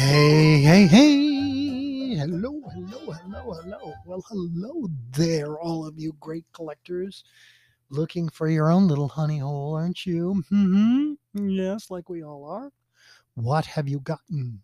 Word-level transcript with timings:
Hey, 0.00 0.62
hey, 0.62 0.86
hey. 0.86 2.14
Hello, 2.16 2.58
hello, 2.72 3.12
hello, 3.12 3.52
hello. 3.52 3.92
Well, 4.06 4.24
hello 4.30 4.88
there, 5.12 5.58
all 5.60 5.86
of 5.86 5.98
you 5.98 6.16
great 6.20 6.46
collectors. 6.54 7.22
Looking 7.90 8.30
for 8.30 8.48
your 8.48 8.70
own 8.70 8.88
little 8.88 9.08
honey 9.08 9.40
hole, 9.40 9.74
aren't 9.74 10.06
you? 10.06 10.42
hmm 10.48 11.12
Yes, 11.34 11.90
like 11.90 12.08
we 12.08 12.24
all 12.24 12.46
are. 12.46 12.70
What 13.34 13.66
have 13.66 13.90
you 13.90 14.00
gotten? 14.00 14.62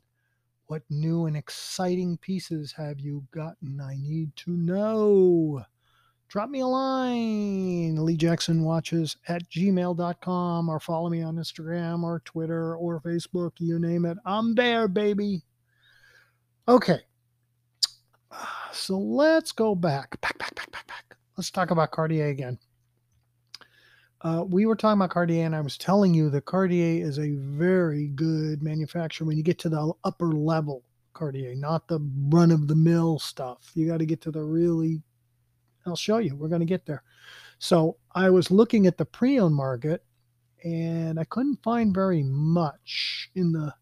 What 0.68 0.84
new 0.88 1.26
and 1.26 1.36
exciting 1.36 2.16
pieces 2.16 2.72
have 2.72 2.98
you 2.98 3.26
gotten? 3.30 3.78
I 3.78 3.96
need 3.96 4.34
to 4.36 4.52
know. 4.52 5.66
Drop 6.28 6.50
me 6.50 6.60
a 6.60 6.66
line, 6.66 8.04
Lee 8.04 8.16
Jackson 8.16 8.64
Watches 8.64 9.16
at 9.28 9.48
gmail.com, 9.48 10.68
or 10.68 10.80
follow 10.80 11.08
me 11.08 11.22
on 11.22 11.36
Instagram 11.36 12.02
or 12.02 12.20
Twitter 12.24 12.76
or 12.76 13.00
Facebook, 13.00 13.52
you 13.58 13.78
name 13.78 14.04
it. 14.04 14.18
I'm 14.26 14.54
there, 14.54 14.88
baby. 14.88 15.42
Okay. 16.68 17.00
So 18.72 18.98
let's 18.98 19.52
go 19.52 19.74
back. 19.74 20.20
Back, 20.20 20.36
back, 20.36 20.54
back, 20.54 20.70
back, 20.70 20.86
back. 20.86 21.16
Let's 21.38 21.50
talk 21.50 21.70
about 21.70 21.92
Cartier 21.92 22.26
again. 22.26 22.58
Uh, 24.20 24.44
we 24.46 24.66
were 24.66 24.76
talking 24.76 24.98
about 24.98 25.10
Cartier, 25.10 25.46
and 25.46 25.56
I 25.56 25.62
was 25.62 25.78
telling 25.78 26.12
you 26.12 26.28
that 26.30 26.44
Cartier 26.44 27.02
is 27.02 27.18
a 27.18 27.36
very 27.36 28.08
good 28.08 28.62
manufacturer 28.62 29.26
when 29.26 29.38
you 29.38 29.42
get 29.42 29.58
to 29.60 29.70
the 29.70 29.92
upper 30.04 30.32
level 30.32 30.82
Cartier, 31.16 31.54
not 31.54 31.88
the 31.88 32.00
run 32.28 32.50
of 32.50 32.68
the 32.68 32.74
mill 32.74 33.18
stuff. 33.18 33.70
You 33.74 33.86
got 33.86 33.98
to 33.98 34.06
get 34.06 34.20
to 34.22 34.30
the 34.30 34.42
really, 34.42 35.02
I'll 35.86 35.96
show 35.96 36.18
you. 36.18 36.36
We're 36.36 36.48
going 36.48 36.60
to 36.60 36.66
get 36.66 36.86
there. 36.86 37.02
So 37.58 37.96
I 38.14 38.30
was 38.30 38.50
looking 38.50 38.86
at 38.86 38.98
the 38.98 39.04
pre 39.04 39.38
owned 39.38 39.54
market, 39.54 40.04
and 40.64 41.18
I 41.18 41.24
couldn't 41.24 41.62
find 41.62 41.94
very 41.94 42.22
much 42.22 43.30
in 43.34 43.52
the 43.52 43.74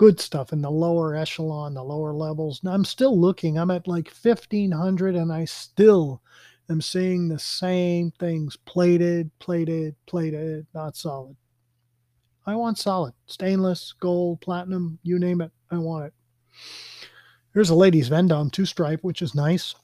good 0.00 0.18
stuff 0.18 0.50
in 0.54 0.62
the 0.62 0.70
lower 0.70 1.14
echelon, 1.14 1.74
the 1.74 1.82
lower 1.84 2.14
levels. 2.14 2.64
Now 2.64 2.72
I'm 2.72 2.86
still 2.86 3.20
looking. 3.20 3.58
I'm 3.58 3.70
at 3.70 3.86
like 3.86 4.06
1500 4.06 5.14
and 5.14 5.30
I 5.30 5.44
still 5.44 6.22
am 6.70 6.80
seeing 6.80 7.28
the 7.28 7.38
same 7.38 8.10
things 8.12 8.56
plated, 8.56 9.30
plated, 9.40 9.94
plated, 10.06 10.66
not 10.72 10.96
solid. 10.96 11.36
I 12.46 12.56
want 12.56 12.78
solid. 12.78 13.12
Stainless, 13.26 13.92
gold, 14.00 14.40
platinum, 14.40 14.98
you 15.02 15.18
name 15.18 15.42
it. 15.42 15.52
I 15.70 15.76
want 15.76 16.06
it. 16.06 16.14
Here's 17.52 17.68
a 17.68 17.74
ladies 17.74 18.08
Vendome 18.08 18.50
two 18.50 18.64
stripe, 18.64 19.00
which 19.02 19.20
is 19.20 19.34
nice. 19.34 19.74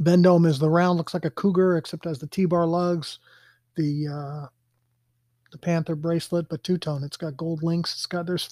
Vendome 0.00 0.46
is 0.46 0.58
the 0.58 0.70
round, 0.70 0.98
looks 0.98 1.14
like 1.14 1.24
a 1.24 1.30
cougar, 1.30 1.76
except 1.76 2.04
has 2.04 2.18
the 2.18 2.26
T-bar 2.26 2.66
lugs, 2.66 3.18
the 3.76 4.08
uh, 4.08 4.46
the 5.50 5.58
Panther 5.58 5.94
bracelet, 5.94 6.48
but 6.48 6.64
two 6.64 6.78
tone. 6.78 7.04
It's 7.04 7.16
got 7.16 7.36
gold 7.36 7.62
links. 7.62 7.92
It's 7.92 8.06
got 8.06 8.26
there's 8.26 8.50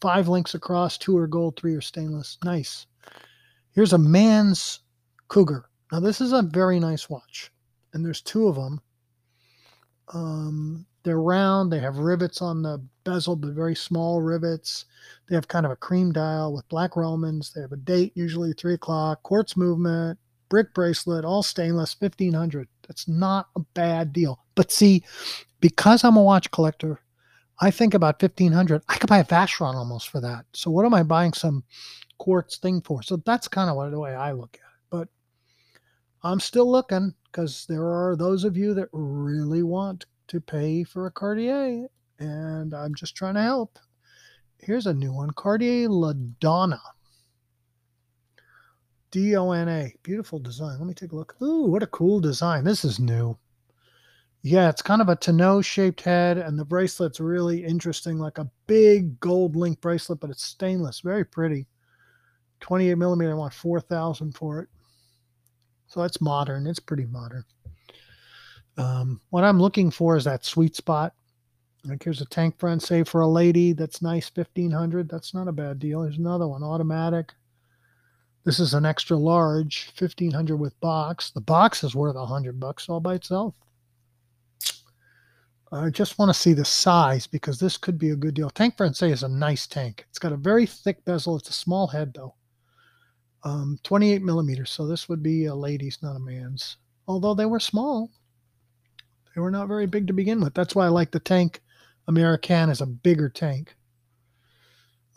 five 0.00 0.28
links 0.28 0.54
across, 0.54 0.98
two 0.98 1.16
are 1.16 1.26
gold, 1.28 1.56
three 1.56 1.74
are 1.74 1.80
stainless. 1.80 2.36
Nice. 2.44 2.86
Here's 3.72 3.92
a 3.92 3.98
man's 3.98 4.80
cougar. 5.28 5.66
Now 5.90 6.00
this 6.00 6.20
is 6.20 6.32
a 6.32 6.42
very 6.42 6.80
nice 6.80 7.08
watch, 7.08 7.52
and 7.92 8.04
there's 8.04 8.20
two 8.20 8.48
of 8.48 8.56
them. 8.56 8.80
Um, 10.12 10.86
they're 11.04 11.20
round. 11.20 11.72
They 11.72 11.78
have 11.80 11.98
rivets 11.98 12.42
on 12.42 12.62
the 12.62 12.82
bezel, 13.04 13.36
but 13.36 13.50
very 13.50 13.74
small 13.74 14.20
rivets. 14.20 14.84
They 15.28 15.34
have 15.34 15.48
kind 15.48 15.66
of 15.66 15.72
a 15.72 15.76
cream 15.76 16.12
dial 16.12 16.52
with 16.52 16.68
black 16.68 16.96
Romans. 16.96 17.52
They 17.52 17.60
have 17.60 17.72
a 17.72 17.76
date, 17.76 18.12
usually 18.14 18.52
three 18.52 18.74
o'clock. 18.74 19.22
Quartz 19.22 19.56
movement, 19.56 20.18
brick 20.52 20.74
bracelet, 20.74 21.24
all 21.24 21.42
stainless, 21.42 21.94
fifteen 21.94 22.34
hundred. 22.34 22.68
That's 22.86 23.08
not 23.08 23.48
a 23.56 23.60
bad 23.72 24.12
deal. 24.12 24.38
But 24.54 24.70
see, 24.70 25.02
because 25.60 26.04
I'm 26.04 26.18
a 26.18 26.22
watch 26.22 26.50
collector, 26.50 27.00
I 27.62 27.70
think 27.70 27.94
about 27.94 28.20
fifteen 28.20 28.52
hundred. 28.52 28.82
I 28.86 28.96
could 28.96 29.08
buy 29.08 29.20
a 29.20 29.24
Vacheron 29.24 29.74
almost 29.74 30.10
for 30.10 30.20
that. 30.20 30.44
So 30.52 30.70
what 30.70 30.84
am 30.84 30.92
I 30.92 31.04
buying 31.04 31.32
some 31.32 31.64
quartz 32.18 32.58
thing 32.58 32.82
for? 32.82 33.02
So 33.02 33.16
that's 33.24 33.48
kind 33.48 33.70
of 33.70 33.90
the 33.90 33.98
way 33.98 34.14
I 34.14 34.32
look 34.32 34.58
at 34.62 34.68
it. 34.68 34.84
But 34.90 35.08
I'm 36.22 36.38
still 36.38 36.70
looking 36.70 37.14
because 37.24 37.64
there 37.66 37.86
are 37.86 38.14
those 38.14 38.44
of 38.44 38.54
you 38.54 38.74
that 38.74 38.90
really 38.92 39.62
want 39.62 40.04
to 40.28 40.38
pay 40.38 40.84
for 40.84 41.06
a 41.06 41.10
Cartier, 41.10 41.86
and 42.18 42.74
I'm 42.74 42.94
just 42.94 43.16
trying 43.16 43.36
to 43.36 43.42
help. 43.42 43.78
Here's 44.58 44.86
a 44.86 44.92
new 44.92 45.14
one 45.14 45.30
Cartier 45.30 45.88
La 45.88 46.12
Dona. 46.40 46.82
D 49.12 49.36
O 49.36 49.52
N 49.52 49.68
A. 49.68 49.94
Beautiful 50.02 50.40
design. 50.40 50.78
Let 50.78 50.88
me 50.88 50.94
take 50.94 51.12
a 51.12 51.16
look. 51.16 51.36
Ooh, 51.40 51.66
what 51.66 51.82
a 51.82 51.88
cool 51.88 52.18
design. 52.18 52.64
This 52.64 52.84
is 52.84 52.98
new. 52.98 53.38
Yeah, 54.42 54.68
it's 54.68 54.82
kind 54.82 55.00
of 55.00 55.08
a 55.08 55.14
tonneau 55.14 55.62
shaped 55.62 56.00
head, 56.00 56.38
and 56.38 56.58
the 56.58 56.64
bracelet's 56.64 57.20
really 57.20 57.64
interesting, 57.64 58.18
like 58.18 58.38
a 58.38 58.50
big 58.66 59.20
gold 59.20 59.54
link 59.54 59.80
bracelet, 59.80 60.18
but 60.18 60.30
it's 60.30 60.42
stainless. 60.42 60.98
Very 61.00 61.24
pretty. 61.24 61.68
28 62.58 62.96
millimeter. 62.96 63.30
I 63.30 63.34
want 63.34 63.54
4000 63.54 64.32
for 64.32 64.60
it. 64.60 64.68
So 65.86 66.02
it's 66.02 66.20
modern. 66.20 66.66
It's 66.66 66.80
pretty 66.80 67.06
modern. 67.06 67.44
Um, 68.78 69.20
what 69.30 69.44
I'm 69.44 69.60
looking 69.60 69.90
for 69.90 70.16
is 70.16 70.24
that 70.24 70.44
sweet 70.44 70.74
spot. 70.74 71.12
Like 71.84 72.02
here's 72.02 72.20
a 72.20 72.26
tank 72.26 72.58
front, 72.58 72.82
say 72.82 73.02
for 73.02 73.20
a 73.20 73.28
lady, 73.28 73.72
that's 73.72 74.00
nice, 74.00 74.30
1500. 74.32 75.08
That's 75.08 75.34
not 75.34 75.48
a 75.48 75.52
bad 75.52 75.78
deal. 75.80 76.02
Here's 76.02 76.18
another 76.18 76.46
one, 76.46 76.62
automatic. 76.62 77.32
This 78.44 78.58
is 78.58 78.74
an 78.74 78.84
extra 78.84 79.16
large, 79.16 79.92
1500 79.96 80.56
with 80.56 80.78
box. 80.80 81.30
The 81.30 81.40
box 81.40 81.84
is 81.84 81.94
worth 81.94 82.16
100 82.16 82.58
bucks 82.58 82.88
all 82.88 83.00
by 83.00 83.14
itself. 83.14 83.54
I 85.70 85.88
just 85.88 86.18
want 86.18 86.28
to 86.28 86.38
see 86.38 86.52
the 86.52 86.64
size 86.64 87.26
because 87.26 87.58
this 87.58 87.78
could 87.78 87.98
be 87.98 88.10
a 88.10 88.16
good 88.16 88.34
deal. 88.34 88.50
Tank 88.50 88.76
Francais 88.76 89.10
is 89.10 89.22
a 89.22 89.28
nice 89.28 89.66
tank. 89.66 90.04
It's 90.10 90.18
got 90.18 90.32
a 90.32 90.36
very 90.36 90.66
thick 90.66 91.02
bezel. 91.04 91.36
It's 91.36 91.48
a 91.48 91.54
small 91.54 91.86
head 91.86 92.12
though. 92.14 92.34
Um, 93.44 93.78
28 93.82 94.22
millimeters. 94.22 94.70
So 94.70 94.86
this 94.86 95.08
would 95.08 95.22
be 95.22 95.46
a 95.46 95.54
lady's, 95.54 95.98
not 96.02 96.16
a 96.16 96.20
man's. 96.20 96.76
Although 97.08 97.34
they 97.34 97.46
were 97.46 97.58
small, 97.60 98.10
they 99.34 99.40
were 99.40 99.50
not 99.50 99.66
very 99.66 99.86
big 99.86 100.06
to 100.08 100.12
begin 100.12 100.40
with. 100.40 100.52
That's 100.52 100.74
why 100.74 100.84
I 100.84 100.88
like 100.88 101.10
the 101.10 101.20
tank. 101.20 101.62
American 102.06 102.68
is 102.68 102.80
a 102.80 102.86
bigger 102.86 103.30
tank. 103.30 103.74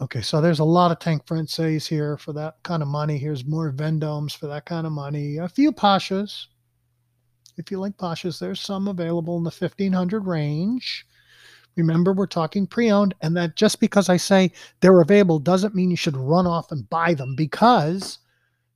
Okay, 0.01 0.21
so 0.21 0.41
there's 0.41 0.59
a 0.59 0.65
lot 0.65 0.91
of 0.91 0.99
tank 0.99 1.25
Francais 1.25 1.79
here 1.79 2.17
for 2.17 2.33
that 2.33 2.55
kind 2.63 2.83
of 2.83 2.89
money. 2.89 3.17
Here's 3.17 3.45
more 3.45 3.71
Vendomes 3.71 4.35
for 4.37 4.47
that 4.47 4.65
kind 4.65 4.85
of 4.85 4.91
money. 4.91 5.37
A 5.37 5.47
few 5.47 5.71
Pashas. 5.71 6.47
If 7.57 7.71
you 7.71 7.79
like 7.79 7.95
Pashas, 7.95 8.37
there's 8.37 8.59
some 8.59 8.89
available 8.89 9.37
in 9.37 9.43
the 9.43 9.55
1500 9.57 10.27
range. 10.27 11.07
Remember, 11.77 12.11
we're 12.11 12.27
talking 12.27 12.67
pre 12.67 12.91
owned, 12.91 13.15
and 13.21 13.37
that 13.37 13.55
just 13.55 13.79
because 13.79 14.09
I 14.09 14.17
say 14.17 14.51
they're 14.81 15.01
available 15.01 15.39
doesn't 15.39 15.75
mean 15.75 15.91
you 15.91 15.97
should 15.97 16.17
run 16.17 16.45
off 16.45 16.71
and 16.71 16.89
buy 16.89 17.13
them 17.13 17.35
because 17.35 18.19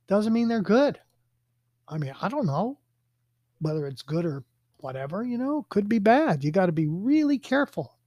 doesn't 0.06 0.32
mean 0.32 0.48
they're 0.48 0.62
good. 0.62 0.98
I 1.86 1.98
mean, 1.98 2.14
I 2.20 2.28
don't 2.28 2.46
know 2.46 2.78
whether 3.60 3.86
it's 3.86 4.02
good 4.02 4.24
or 4.24 4.44
whatever, 4.78 5.22
you 5.22 5.36
know, 5.36 5.66
could 5.68 5.88
be 5.88 5.98
bad. 5.98 6.42
You 6.42 6.50
got 6.50 6.66
to 6.66 6.72
be 6.72 6.88
really 6.88 7.38
careful. 7.38 7.98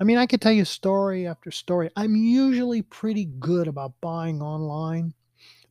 I 0.00 0.04
mean, 0.04 0.16
I 0.16 0.26
could 0.26 0.40
tell 0.40 0.52
you 0.52 0.64
story 0.64 1.26
after 1.26 1.50
story. 1.50 1.90
I'm 1.96 2.14
usually 2.14 2.82
pretty 2.82 3.24
good 3.24 3.66
about 3.66 4.00
buying 4.00 4.40
online, 4.40 5.12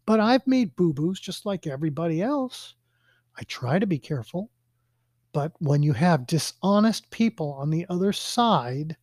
but 0.05 0.19
I've 0.19 0.45
made 0.45 0.75
boo 0.75 0.93
boos 0.93 1.19
just 1.19 1.45
like 1.45 1.65
everybody 1.65 2.21
else. 2.21 2.75
I 3.37 3.43
try 3.43 3.79
to 3.79 3.87
be 3.87 3.99
careful. 3.99 4.49
But 5.31 5.53
when 5.59 5.83
you 5.83 5.93
have 5.93 6.27
dishonest 6.27 7.09
people 7.11 7.53
on 7.53 7.69
the 7.69 7.85
other 7.89 8.11
side, 8.11 8.97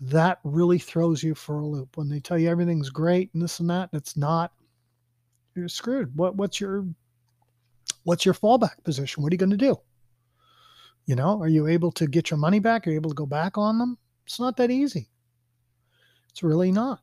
that 0.00 0.38
really 0.44 0.78
throws 0.78 1.22
you 1.22 1.34
for 1.34 1.60
a 1.60 1.66
loop. 1.66 1.96
When 1.96 2.08
they 2.08 2.20
tell 2.20 2.38
you 2.38 2.48
everything's 2.48 2.90
great 2.90 3.30
and 3.32 3.42
this 3.42 3.60
and 3.60 3.70
that, 3.70 3.88
and 3.92 4.00
it's 4.00 4.16
not, 4.16 4.52
you're 5.54 5.68
screwed. 5.68 6.16
What 6.16 6.36
what's 6.36 6.60
your 6.60 6.86
what's 8.04 8.24
your 8.24 8.34
fallback 8.34 8.82
position? 8.84 9.22
What 9.22 9.32
are 9.32 9.34
you 9.34 9.38
going 9.38 9.50
to 9.50 9.56
do? 9.56 9.76
You 11.06 11.16
know, 11.16 11.40
are 11.40 11.48
you 11.48 11.66
able 11.66 11.92
to 11.92 12.06
get 12.06 12.30
your 12.30 12.38
money 12.38 12.58
back? 12.58 12.86
Are 12.86 12.90
you 12.90 12.96
able 12.96 13.10
to 13.10 13.14
go 13.14 13.26
back 13.26 13.56
on 13.58 13.78
them? 13.78 13.98
It's 14.26 14.40
not 14.40 14.56
that 14.56 14.70
easy. 14.70 15.08
It's 16.30 16.42
really 16.42 16.72
not. 16.72 17.00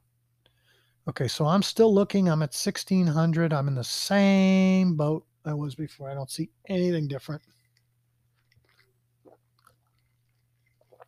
Okay, 1.08 1.28
so 1.28 1.46
I'm 1.46 1.64
still 1.64 1.94
looking. 1.94 2.28
I'm 2.28 2.42
at 2.42 2.54
1600. 2.54 3.54
I'm 3.54 3.68
in 3.68 3.76
the 3.76 3.84
same 3.84 4.96
boat 4.96 5.26
I 5.46 5.54
was 5.54 5.76
before. 5.76 6.10
I 6.10 6.14
don't 6.14 6.30
see 6.30 6.50
anything 6.68 7.08
different. 7.08 7.42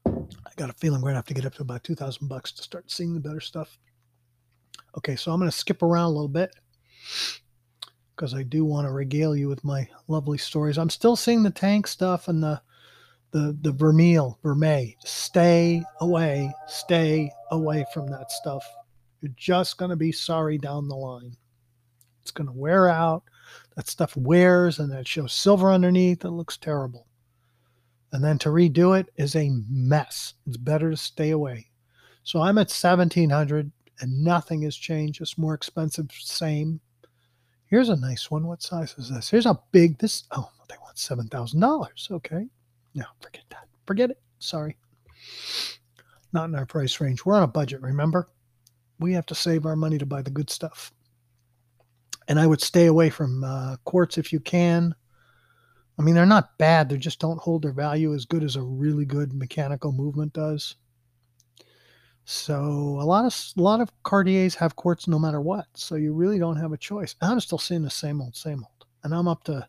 I 0.06 0.54
got 0.56 0.70
a 0.70 0.74
feeling 0.74 1.02
we're 1.02 1.10
gonna 1.10 1.18
have 1.18 1.26
to 1.26 1.34
get 1.34 1.46
up 1.46 1.56
to 1.56 1.62
about 1.62 1.84
2000 1.84 2.28
bucks 2.28 2.52
to 2.54 2.64
start 2.64 2.92
seeing 2.92 3.14
the 3.14 3.20
better 3.20 3.40
stuff. 3.40 3.78
Okay, 4.98 5.16
so 5.16 5.32
I'm 5.32 5.40
gonna 5.40 5.52
skip 5.52 5.82
around 5.84 6.06
a 6.06 6.14
little 6.14 6.28
bit 6.28 6.54
because 8.16 8.34
I 8.34 8.44
do 8.44 8.66
want 8.66 8.86
to 8.86 8.92
regale 8.92 9.36
you 9.36 9.48
with 9.48 9.64
my 9.64 9.88
lovely 10.08 10.38
stories. 10.38 10.78
I'm 10.78 10.90
still 10.90 11.16
seeing 11.16 11.44
the 11.44 11.50
tank 11.50 11.88
stuff 11.88 12.28
and 12.28 12.44
the 12.44 12.62
the 13.32 13.58
the 13.62 13.72
vermeil, 13.72 14.40
vermeil. 14.44 14.94
Stay 15.04 15.84
away, 16.00 16.54
stay 16.68 17.32
away 17.52 17.86
from 17.94 18.08
that 18.08 18.32
stuff. 18.32 18.66
You're 19.22 19.34
just 19.36 19.78
gonna 19.78 19.96
be 19.96 20.12
sorry 20.12 20.58
down 20.58 20.88
the 20.88 20.96
line. 20.96 21.36
It's 22.22 22.32
gonna 22.32 22.54
wear 22.54 22.88
out. 22.88 23.24
That 23.76 23.88
stuff 23.88 24.16
wears 24.16 24.80
and 24.80 24.92
it 24.94 25.08
shows 25.08 25.34
silver 25.34 25.72
underneath. 25.72 26.26
It 26.26 26.32
looks 26.32 26.58
terrible. 26.58 27.08
And 28.12 28.24
then 28.24 28.38
to 28.40 28.50
redo 28.50 29.00
it 29.00 29.10
is 29.16 29.36
a 29.36 29.50
mess. 29.70 30.34
It's 30.46 30.58
better 30.58 30.92
to 30.92 30.98
stay 30.98 31.30
away. 31.30 31.70
So 32.24 32.42
I'm 32.42 32.58
at 32.58 32.70
1700 32.70 33.72
and 34.02 34.24
nothing 34.24 34.64
has 34.64 34.76
changed. 34.76 35.22
It's 35.22 35.38
more 35.38 35.54
expensive, 35.54 36.12
same. 36.12 36.82
Here's 37.68 37.90
a 37.90 37.96
nice 37.96 38.30
one. 38.30 38.48
What 38.48 38.62
size 38.62 38.96
is 38.98 39.10
this? 39.10 39.30
Here's 39.30 39.46
a 39.46 39.60
big, 39.72 39.98
this, 40.00 40.26
oh, 40.32 40.52
they 40.68 40.76
want 40.82 40.98
$7,000. 40.98 42.12
Okay. 42.12 42.48
No, 42.94 43.06
forget 43.22 43.44
that. 43.50 43.68
Forget 43.86 44.12
it. 44.12 44.22
Sorry. 44.40 44.78
Not 46.34 46.50
in 46.50 46.56
our 46.56 46.66
price 46.66 47.00
range. 47.00 47.26
We're 47.26 47.36
on 47.36 47.44
a 47.44 47.48
budget, 47.48 47.82
remember? 47.82 48.30
We 49.00 49.14
have 49.14 49.26
to 49.28 49.36
save 49.36 49.66
our 49.66 49.76
money 49.76 49.98
to 49.98 50.06
buy 50.06 50.22
the 50.22 50.30
good 50.30 50.50
stuff. 50.50 50.92
And 52.28 52.40
I 52.40 52.48
would 52.48 52.62
stay 52.62 52.86
away 52.86 53.10
from 53.10 53.44
uh, 53.44 53.78
quartz 53.84 54.18
if 54.18 54.32
you 54.32 54.40
can. 54.40 54.96
I 56.00 56.04
mean, 56.04 56.16
they're 56.16 56.26
not 56.26 56.58
bad. 56.58 56.90
They 56.90 56.98
just 56.98 57.20
don't 57.20 57.42
hold 57.42 57.64
their 57.64 57.74
value 57.74 58.14
as 58.14 58.26
good 58.26 58.44
as 58.44 58.56
a 58.56 58.62
really 58.62 59.06
good 59.06 59.34
mechanical 59.34 59.92
movement 59.92 60.34
does. 60.34 60.76
So 62.26 62.98
a 63.00 63.04
lot 63.04 63.26
of 63.26 63.36
a 63.58 63.62
lot 63.62 63.82
of 63.82 63.92
Cartiers 64.04 64.56
have 64.56 64.76
quartz 64.76 65.08
no 65.08 65.20
matter 65.20 65.42
what. 65.42 65.66
So 65.74 65.96
you 65.96 66.14
really 66.14 66.40
don't 66.40 66.56
have 66.56 66.72
a 66.72 66.78
choice. 66.78 67.16
I'm 67.22 67.40
still 67.40 67.58
seeing 67.58 67.82
the 67.82 67.90
same 67.90 68.22
old, 68.22 68.36
same 68.36 68.64
old, 68.64 68.86
and 69.04 69.14
I'm 69.14 69.28
up 69.28 69.44
to 69.46 69.68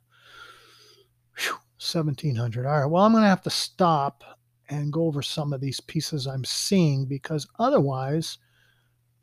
whew, 1.39 1.57
1700. 1.83 2.67
All 2.67 2.81
right. 2.81 2.87
Well, 2.87 3.05
I'm 3.05 3.13
going 3.13 3.23
to 3.23 3.29
have 3.29 3.43
to 3.43 3.51
stop 3.51 4.25
and 4.69 4.93
go 4.93 5.07
over 5.07 5.23
some 5.23 5.53
of 5.53 5.61
these 5.61 5.81
pieces 5.81 6.27
I'm 6.27 6.45
seeing 6.45 7.05
because 7.07 7.47
otherwise, 7.59 8.39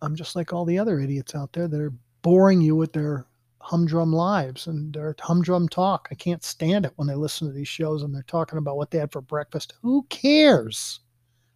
I'm 0.02 0.16
just 0.16 0.36
like 0.36 0.54
all 0.54 0.66
the 0.66 0.80
other 0.80 1.00
idiots 1.00 1.36
out 1.36 1.54
there 1.54 1.68
that 1.68 1.82
are 1.82 1.94
boring 2.22 2.62
you 2.62 2.76
with 2.76 2.94
their 2.94 3.26
humdrum 3.62 4.14
lives 4.14 4.68
and 4.68 4.94
their 4.94 5.16
humdrum 5.20 5.68
talk. 5.68 6.08
I 6.12 6.16
can't 6.16 6.44
stand 6.44 6.86
it 6.86 6.94
when 6.96 7.08
they 7.08 7.16
listen 7.16 7.48
to 7.48 7.54
these 7.54 7.68
shows 7.68 8.04
and 8.04 8.14
they're 8.14 8.24
talking 8.24 8.58
about 8.58 8.78
what 8.78 8.92
they 8.92 9.00
had 9.00 9.12
for 9.12 9.22
breakfast. 9.22 9.74
Who 9.82 10.06
cares? 10.10 11.00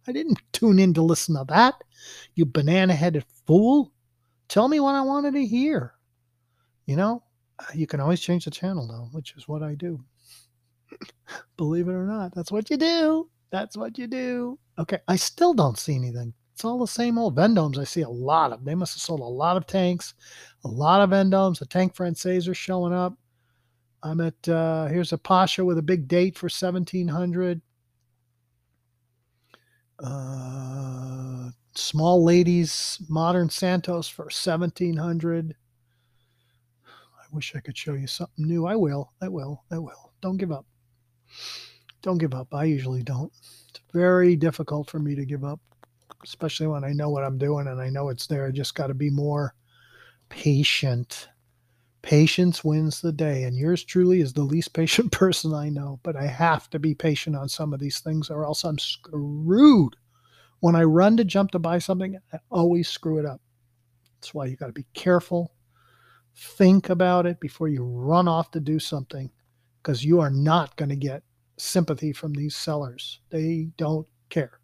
I 0.06 0.12
didn't 0.12 0.42
tune 0.52 0.78
in 0.78 0.92
to 0.94 1.02
listen 1.02 1.34
to 1.36 1.44
that. 1.48 1.82
You 2.34 2.44
banana 2.46 2.94
headed 2.94 3.24
fool. 3.46 3.92
Tell 4.48 4.68
me 4.68 4.80
what 4.80 4.94
I 4.94 5.00
wanted 5.00 5.34
to 5.34 5.46
hear. 5.46 5.94
You 6.86 6.96
know, 6.96 7.22
you 7.74 7.86
can 7.86 8.00
always 8.00 8.20
change 8.20 8.44
the 8.44 8.50
channel 8.50 8.86
though, 8.86 9.08
which 9.12 9.34
is 9.36 9.48
what 9.48 9.62
I 9.62 9.74
do. 9.74 10.04
Believe 11.56 11.88
it 11.88 11.92
or 11.92 12.06
not, 12.06 12.34
that's 12.34 12.52
what 12.52 12.70
you 12.70 12.76
do. 12.76 13.28
That's 13.50 13.76
what 13.76 13.98
you 13.98 14.06
do. 14.06 14.58
Okay, 14.78 14.98
I 15.06 15.16
still 15.16 15.54
don't 15.54 15.78
see 15.78 15.94
anything. 15.94 16.34
It's 16.54 16.64
all 16.64 16.78
the 16.78 16.86
same 16.86 17.18
old 17.18 17.36
Vendomes. 17.36 17.78
I 17.78 17.84
see 17.84 18.02
a 18.02 18.08
lot 18.08 18.52
of. 18.52 18.64
They 18.64 18.74
must 18.74 18.94
have 18.94 19.02
sold 19.02 19.20
a 19.20 19.24
lot 19.24 19.56
of 19.56 19.66
tanks, 19.66 20.14
a 20.64 20.68
lot 20.68 21.00
of 21.00 21.10
Vendomes. 21.10 21.58
The 21.58 21.66
tank 21.66 21.94
Francaise 21.94 22.48
are 22.48 22.54
showing 22.54 22.92
up. 22.92 23.16
I'm 24.02 24.20
at 24.20 24.48
uh, 24.48 24.86
here's 24.86 25.12
a 25.12 25.18
Pasha 25.18 25.64
with 25.64 25.78
a 25.78 25.82
big 25.82 26.06
date 26.06 26.36
for 26.36 26.46
1700. 26.46 27.60
Uh, 29.98 31.50
small 31.74 32.22
ladies 32.22 32.98
modern 33.08 33.48
Santos 33.48 34.08
for 34.08 34.24
1700. 34.24 35.56
I 36.86 37.24
wish 37.32 37.54
I 37.56 37.60
could 37.60 37.76
show 37.76 37.94
you 37.94 38.06
something 38.06 38.46
new. 38.46 38.66
I 38.66 38.76
will. 38.76 39.12
I 39.20 39.28
will. 39.28 39.64
I 39.70 39.78
will. 39.78 40.12
Don't 40.20 40.36
give 40.36 40.52
up. 40.52 40.66
Don't 42.02 42.18
give 42.18 42.34
up. 42.34 42.52
I 42.52 42.64
usually 42.64 43.02
don't. 43.02 43.32
It's 43.68 43.80
very 43.92 44.36
difficult 44.36 44.90
for 44.90 44.98
me 44.98 45.14
to 45.14 45.24
give 45.24 45.44
up 45.44 45.60
especially 46.24 46.66
when 46.66 46.84
I 46.84 46.92
know 46.92 47.10
what 47.10 47.22
I'm 47.22 47.38
doing 47.38 47.68
and 47.68 47.80
I 47.80 47.90
know 47.90 48.08
it's 48.08 48.26
there. 48.26 48.46
I 48.46 48.50
just 48.50 48.74
got 48.74 48.88
to 48.88 48.94
be 48.94 49.10
more 49.10 49.54
patient. 50.28 51.28
Patience 52.02 52.64
wins 52.64 53.00
the 53.00 53.12
day. 53.12 53.44
And 53.44 53.56
yours 53.56 53.84
truly 53.84 54.20
is 54.20 54.32
the 54.32 54.42
least 54.42 54.72
patient 54.74 55.12
person 55.12 55.54
I 55.54 55.68
know. 55.68 56.00
But 56.02 56.16
I 56.16 56.26
have 56.26 56.68
to 56.70 56.78
be 56.78 56.94
patient 56.94 57.36
on 57.36 57.48
some 57.48 57.72
of 57.72 57.80
these 57.80 58.00
things 58.00 58.30
or 58.30 58.44
else 58.44 58.64
I'm 58.64 58.78
screwed. 58.78 59.96
When 60.60 60.74
I 60.74 60.84
run 60.84 61.16
to 61.18 61.24
jump 61.24 61.50
to 61.50 61.58
buy 61.58 61.78
something, 61.78 62.18
I 62.32 62.38
always 62.50 62.88
screw 62.88 63.18
it 63.18 63.26
up. 63.26 63.40
That's 64.16 64.32
why 64.32 64.46
you 64.46 64.56
got 64.56 64.68
to 64.68 64.72
be 64.72 64.86
careful. 64.94 65.52
Think 66.34 66.88
about 66.88 67.26
it 67.26 67.38
before 67.38 67.68
you 67.68 67.84
run 67.84 68.26
off 68.26 68.50
to 68.52 68.60
do 68.60 68.78
something 68.78 69.30
because 69.84 70.02
you 70.02 70.18
are 70.18 70.30
not 70.30 70.74
going 70.76 70.88
to 70.88 70.96
get 70.96 71.22
sympathy 71.58 72.12
from 72.12 72.32
these 72.32 72.56
sellers. 72.56 73.20
They 73.28 73.68
don't 73.76 74.06
care. 74.30 74.58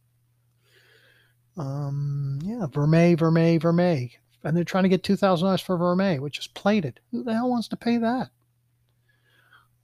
Um, 1.59 2.39
yeah, 2.43 2.67
Vermeil, 2.67 3.17
Vermeil, 3.19 3.61
Vermeil. 3.61 4.09
And 4.43 4.57
they're 4.57 4.65
trying 4.65 4.85
to 4.85 4.89
get 4.89 5.03
$2,000 5.03 5.63
for 5.63 5.77
Vermeil, 5.77 6.23
which 6.23 6.39
is 6.39 6.47
plated. 6.47 7.01
Who 7.11 7.23
the 7.23 7.35
hell 7.35 7.51
wants 7.51 7.69
to 7.69 7.77
pay 7.77 7.99
that? 7.99 8.31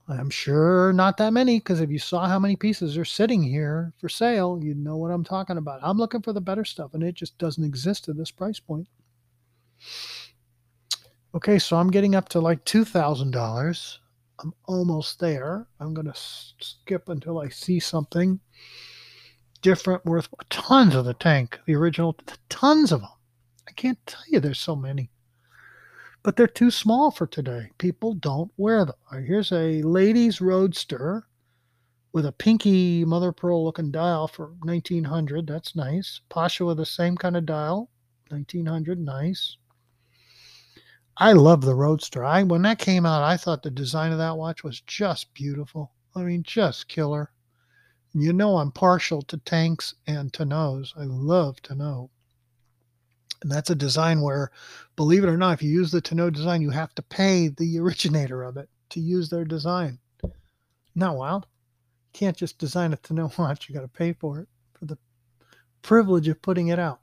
I'm 0.09 0.31
sure 0.31 0.91
not 0.91 1.17
that 1.17 1.33
many, 1.33 1.59
because 1.59 1.81
if 1.81 1.91
you 1.91 1.99
saw 1.99 2.27
how 2.27 2.39
many 2.39 2.55
pieces 2.55 2.97
are 2.97 3.05
sitting 3.05 3.43
here 3.43 3.93
for 3.99 4.09
sale, 4.09 4.59
you'd 4.59 4.77
know 4.77 4.95
what 4.95 5.11
I'm 5.11 5.23
talking 5.23 5.57
about. 5.57 5.81
I'm 5.83 5.97
looking 5.97 6.21
for 6.21 6.33
the 6.33 6.41
better 6.41 6.65
stuff, 6.65 6.93
and 6.93 7.03
it 7.03 7.13
just 7.13 7.37
doesn't 7.37 7.63
exist 7.63 8.09
at 8.09 8.17
this 8.17 8.31
price 8.31 8.59
point. 8.59 8.87
Okay, 11.35 11.59
so 11.59 11.77
I'm 11.77 11.91
getting 11.91 12.15
up 12.15 12.29
to 12.29 12.39
like 12.39 12.65
$2,000. 12.65 13.97
I'm 14.39 14.53
almost 14.65 15.19
there. 15.19 15.67
I'm 15.79 15.93
going 15.93 16.07
to 16.11 16.13
skip 16.15 17.09
until 17.09 17.39
I 17.39 17.49
see 17.49 17.79
something 17.79 18.39
different, 19.61 20.05
worth 20.05 20.29
tons 20.49 20.95
of 20.95 21.05
the 21.05 21.13
tank, 21.13 21.59
the 21.65 21.75
original, 21.75 22.15
tons 22.49 22.91
of 22.91 23.01
them. 23.01 23.09
I 23.67 23.71
can't 23.71 23.99
tell 24.05 24.21
you 24.29 24.39
there's 24.39 24.59
so 24.59 24.75
many. 24.75 25.09
But 26.23 26.35
they're 26.35 26.47
too 26.47 26.71
small 26.71 27.09
for 27.11 27.25
today. 27.25 27.71
People 27.77 28.13
don't 28.13 28.51
wear 28.57 28.85
them. 28.85 28.95
Right, 29.11 29.23
here's 29.25 29.51
a 29.51 29.81
ladies' 29.81 30.41
roadster 30.41 31.27
with 32.13 32.25
a 32.25 32.31
pinky 32.31 33.05
mother 33.05 33.31
pearl 33.31 33.63
looking 33.63 33.91
dial 33.91 34.27
for 34.27 34.53
1900. 34.63 35.47
That's 35.47 35.75
nice. 35.75 36.21
Pasha 36.29 36.65
with 36.65 36.77
the 36.77 36.85
same 36.85 37.15
kind 37.15 37.37
of 37.37 37.45
dial, 37.45 37.89
1900. 38.29 38.99
Nice. 38.99 39.57
I 41.19 41.33
love 41.33 41.61
the 41.61 41.73
Roadster. 41.73 42.23
I 42.23 42.43
when 42.43 42.61
that 42.61 42.77
came 42.77 43.05
out, 43.05 43.23
I 43.23 43.37
thought 43.37 43.63
the 43.63 43.71
design 43.71 44.11
of 44.11 44.19
that 44.19 44.37
watch 44.37 44.63
was 44.63 44.81
just 44.81 45.33
beautiful. 45.33 45.91
I 46.15 46.21
mean, 46.21 46.43
just 46.43 46.87
killer. 46.87 47.31
You 48.13 48.33
know 48.33 48.57
I'm 48.57 48.71
partial 48.71 49.23
to 49.23 49.37
tanks 49.37 49.95
and 50.05 50.31
tonneaus. 50.31 50.93
I 50.95 51.05
love 51.05 51.61
tonneau. 51.63 52.11
And 53.41 53.51
that's 53.51 53.71
a 53.71 53.75
design 53.75 54.21
where, 54.21 54.51
believe 54.95 55.23
it 55.23 55.29
or 55.29 55.37
not, 55.37 55.53
if 55.53 55.63
you 55.63 55.71
use 55.71 55.91
the 55.91 56.01
tonneau 56.01 56.29
design, 56.29 56.61
you 56.61 56.69
have 56.69 56.93
to 56.95 57.01
pay 57.01 57.47
the 57.47 57.79
originator 57.79 58.43
of 58.43 58.57
it 58.57 58.69
to 58.89 58.99
use 58.99 59.29
their 59.29 59.45
design. 59.45 59.97
Not 60.93 61.17
wild. 61.17 61.47
You 62.13 62.19
can't 62.19 62.37
just 62.37 62.59
design 62.59 62.93
a 62.93 62.97
tonneau 62.97 63.31
watch. 63.39 63.67
You 63.67 63.73
got 63.73 63.81
to 63.81 63.87
pay 63.87 64.13
for 64.13 64.39
it 64.39 64.47
for 64.73 64.85
the 64.85 64.97
privilege 65.81 66.27
of 66.27 66.41
putting 66.43 66.67
it 66.67 66.79
out. 66.79 67.01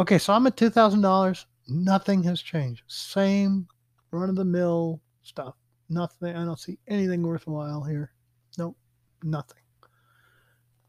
Okay, 0.00 0.18
so 0.18 0.32
I'm 0.32 0.46
at 0.46 0.56
two 0.56 0.70
thousand 0.70 1.02
dollars. 1.02 1.46
Nothing 1.68 2.22
has 2.24 2.40
changed. 2.42 2.82
Same 2.86 3.66
run 4.10 4.28
of 4.28 4.36
the 4.36 4.44
mill 4.44 5.00
stuff. 5.22 5.54
Nothing. 5.88 6.36
I 6.36 6.44
don't 6.44 6.58
see 6.58 6.78
anything 6.88 7.22
worthwhile 7.22 7.82
here. 7.82 8.12
Nope. 8.58 8.76
Nothing. 9.22 9.58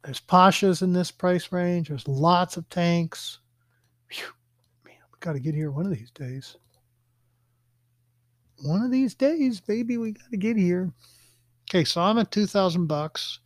There's 0.03 0.22
Pashas 0.22 0.82
in 0.82 0.94
this 0.94 1.12
price 1.12 1.51
range. 1.51 1.89
There's 1.89 2.08
lots 2.08 2.58
of 2.58 2.70
tanks. 2.70 3.39
Whew. 4.10 4.25
Man, 4.86 4.96
we 5.12 5.17
got 5.20 5.34
to 5.34 5.39
get 5.39 5.55
here 5.55 5.72
one 5.72 5.86
of 5.86 5.91
these 5.91 6.12
days. 6.12 6.58
One 8.63 8.84
of 8.84 8.91
these 8.91 9.15
days, 9.15 9.60
baby, 9.60 9.98
we 9.98 10.12
got 10.12 10.29
to 10.29 10.38
get 10.38 10.58
here. 10.58 10.91
Okay, 11.70 11.84
so 11.84 12.01
I'm 12.01 12.20
at 12.20 12.32
2000 12.32 12.86
bucks 12.86 13.39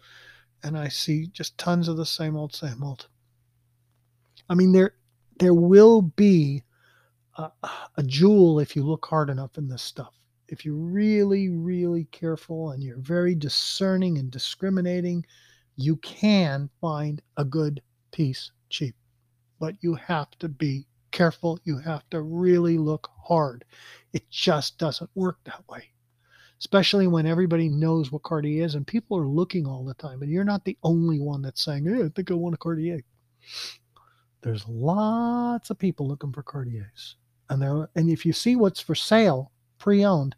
and 0.63 0.77
I 0.77 0.89
see 0.89 1.27
just 1.27 1.57
tons 1.57 1.87
of 1.87 1.97
the 1.97 2.05
same 2.05 2.35
old, 2.35 2.53
same 2.53 2.83
old. 2.83 3.07
I 4.49 4.55
mean, 4.55 4.71
there 4.71 4.93
there 5.39 5.53
will 5.53 6.01
be 6.01 6.63
a, 7.39 8.03
jewel 8.03 8.59
if 8.59 8.75
you 8.75 8.83
look 8.83 9.05
hard 9.05 9.29
enough 9.29 9.57
in 9.57 9.67
this 9.67 9.81
stuff. 9.81 10.13
If 10.47 10.65
you're 10.65 10.75
really, 10.75 11.49
really 11.49 12.05
careful 12.05 12.71
and 12.71 12.83
you're 12.83 12.97
very 12.97 13.35
discerning 13.35 14.17
and 14.17 14.31
discriminating, 14.31 15.25
you 15.75 15.95
can 15.97 16.69
find 16.81 17.21
a 17.37 17.45
good 17.45 17.81
piece 18.11 18.51
cheap, 18.69 18.95
but 19.59 19.75
you 19.81 19.95
have 19.95 20.31
to 20.39 20.49
be 20.49 20.85
careful. 21.11 21.59
You 21.63 21.77
have 21.79 22.09
to 22.09 22.21
really 22.21 22.77
look 22.77 23.09
hard. 23.27 23.65
It 24.13 24.29
just 24.29 24.77
doesn't 24.77 25.09
work 25.15 25.37
that 25.45 25.63
way, 25.69 25.83
especially 26.59 27.07
when 27.07 27.25
everybody 27.25 27.69
knows 27.69 28.11
what 28.11 28.23
Cartier 28.23 28.65
is 28.65 28.75
and 28.75 28.85
people 28.85 29.17
are 29.17 29.27
looking 29.27 29.65
all 29.65 29.85
the 29.85 29.93
time. 29.95 30.21
And 30.21 30.31
you're 30.31 30.43
not 30.43 30.65
the 30.65 30.77
only 30.83 31.19
one 31.19 31.41
that's 31.41 31.63
saying, 31.63 31.85
Hey, 31.85 32.03
I 32.03 32.09
think 32.09 32.31
I 32.31 32.33
want 32.33 32.55
a 32.55 32.57
Cartier. 32.57 33.01
There's 34.41 34.67
lots 34.67 35.69
of 35.69 35.77
people 35.77 36.07
looking 36.07 36.31
for 36.31 36.43
Cartiers. 36.43 37.17
And 37.49 37.61
there 37.61 37.89
and 37.95 38.09
if 38.09 38.25
you 38.25 38.33
see 38.33 38.55
what's 38.55 38.79
for 38.79 38.95
sale 38.95 39.51
pre-owned, 39.79 40.35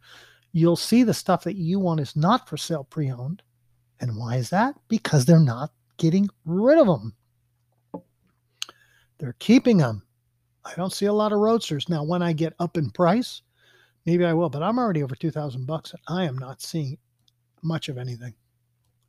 you'll 0.54 0.76
see 0.76 1.04
the 1.04 1.14
stuff 1.14 1.44
that 1.44 1.56
you 1.56 1.80
want 1.80 2.00
is 2.00 2.16
not 2.16 2.48
for 2.48 2.58
sale 2.58 2.84
pre-owned 2.84 3.42
and 4.02 4.18
why 4.18 4.36
is 4.38 4.50
that? 4.50 4.76
Because 4.88 5.26
they're 5.26 5.40
not 5.40 5.72
getting 5.98 6.28
rid 6.46 6.80
of 6.80 6.88
them. 6.88 7.14
They're 9.20 9.36
keeping 9.38 9.78
them. 9.78 10.02
I 10.66 10.74
don't 10.76 10.92
see 10.92 11.06
a 11.06 11.14
lot 11.14 11.32
of 11.32 11.40
roadsters. 11.40 11.88
Now, 11.88 12.04
when 12.04 12.24
I 12.24 12.34
get 12.34 12.54
up 12.60 12.78
in 12.78 12.90
price, 12.90 13.44
maybe 14.06 14.26
I 14.26 14.34
will, 14.34 14.50
but 14.50 14.64
I'm 14.64 14.80
already 14.80 15.04
over 15.04 15.16
2000 15.16 15.66
bucks 15.66 15.94
and 15.94 16.02
I 16.08 16.26
am 16.26 16.38
not 16.38 16.62
seeing 16.62 16.98
much 17.62 17.90
of 17.90 18.00
anything. 18.00 18.34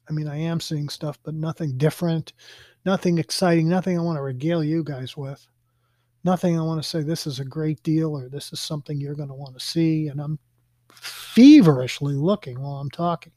I 0.08 0.12
mean, 0.12 0.28
I 0.28 0.36
am 0.36 0.60
seeing 0.60 0.90
stuff, 0.90 1.18
but 1.22 1.34
nothing 1.34 1.78
different, 1.78 2.34
nothing 2.84 3.16
exciting, 3.16 3.68
nothing 3.68 3.98
I 3.98 4.02
want 4.02 4.18
to 4.18 4.22
regale 4.22 4.62
you 4.62 4.84
guys 4.84 5.16
with. 5.16 5.46
Nothing 6.24 6.58
I 6.58 6.62
want 6.62 6.82
to 6.82 6.88
say 6.88 7.02
this 7.02 7.26
is 7.26 7.40
a 7.40 7.44
great 7.44 7.82
deal 7.82 8.16
or 8.16 8.28
this 8.28 8.52
is 8.52 8.60
something 8.60 9.00
you're 9.00 9.14
going 9.14 9.28
to 9.28 9.34
want 9.34 9.58
to 9.58 9.64
see. 9.64 10.08
And 10.08 10.20
I'm 10.20 10.38
feverishly 10.92 12.14
looking 12.14 12.60
while 12.60 12.76
I'm 12.76 12.90
talking. 12.90 13.32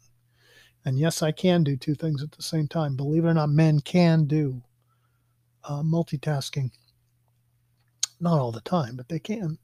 And 0.86 1.00
yes, 1.00 1.24
I 1.24 1.32
can 1.32 1.64
do 1.64 1.76
two 1.76 1.96
things 1.96 2.22
at 2.22 2.32
the 2.32 2.44
same 2.44 2.68
time. 2.68 2.96
Believe 2.96 3.26
it 3.26 3.30
or 3.30 3.34
not, 3.34 3.50
men 3.50 3.80
can 3.80 4.26
do 4.26 4.62
uh, 5.64 5.82
multitasking. 5.82 6.70
Not 8.20 8.40
all 8.40 8.52
the 8.52 8.62
time, 8.62 8.96
but 8.96 9.10
they 9.10 9.20
can. 9.20 9.58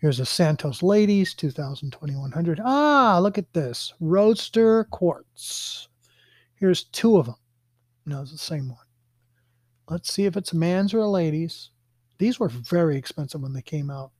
Here's 0.00 0.18
a 0.18 0.24
Santos 0.24 0.82
Ladies 0.82 1.34
2000 1.34 1.90
2100. 1.90 2.60
Ah, 2.64 3.18
look 3.20 3.36
at 3.36 3.52
this 3.52 3.92
Roadster 4.00 4.84
Quartz. 4.84 5.88
Here's 6.54 6.84
two 6.84 7.18
of 7.18 7.26
them. 7.26 7.36
No, 8.06 8.22
it's 8.22 8.32
the 8.32 8.38
same 8.38 8.70
one. 8.70 8.78
Let's 9.90 10.12
see 10.12 10.24
if 10.24 10.38
it's 10.38 10.52
a 10.52 10.56
man's 10.56 10.94
or 10.94 11.00
a 11.00 11.08
lady's. 11.08 11.70
These 12.20 12.38
were 12.38 12.50
very 12.50 12.98
expensive 12.98 13.40
when 13.40 13.54
they 13.54 13.62
came 13.62 13.90
out. 13.90 14.12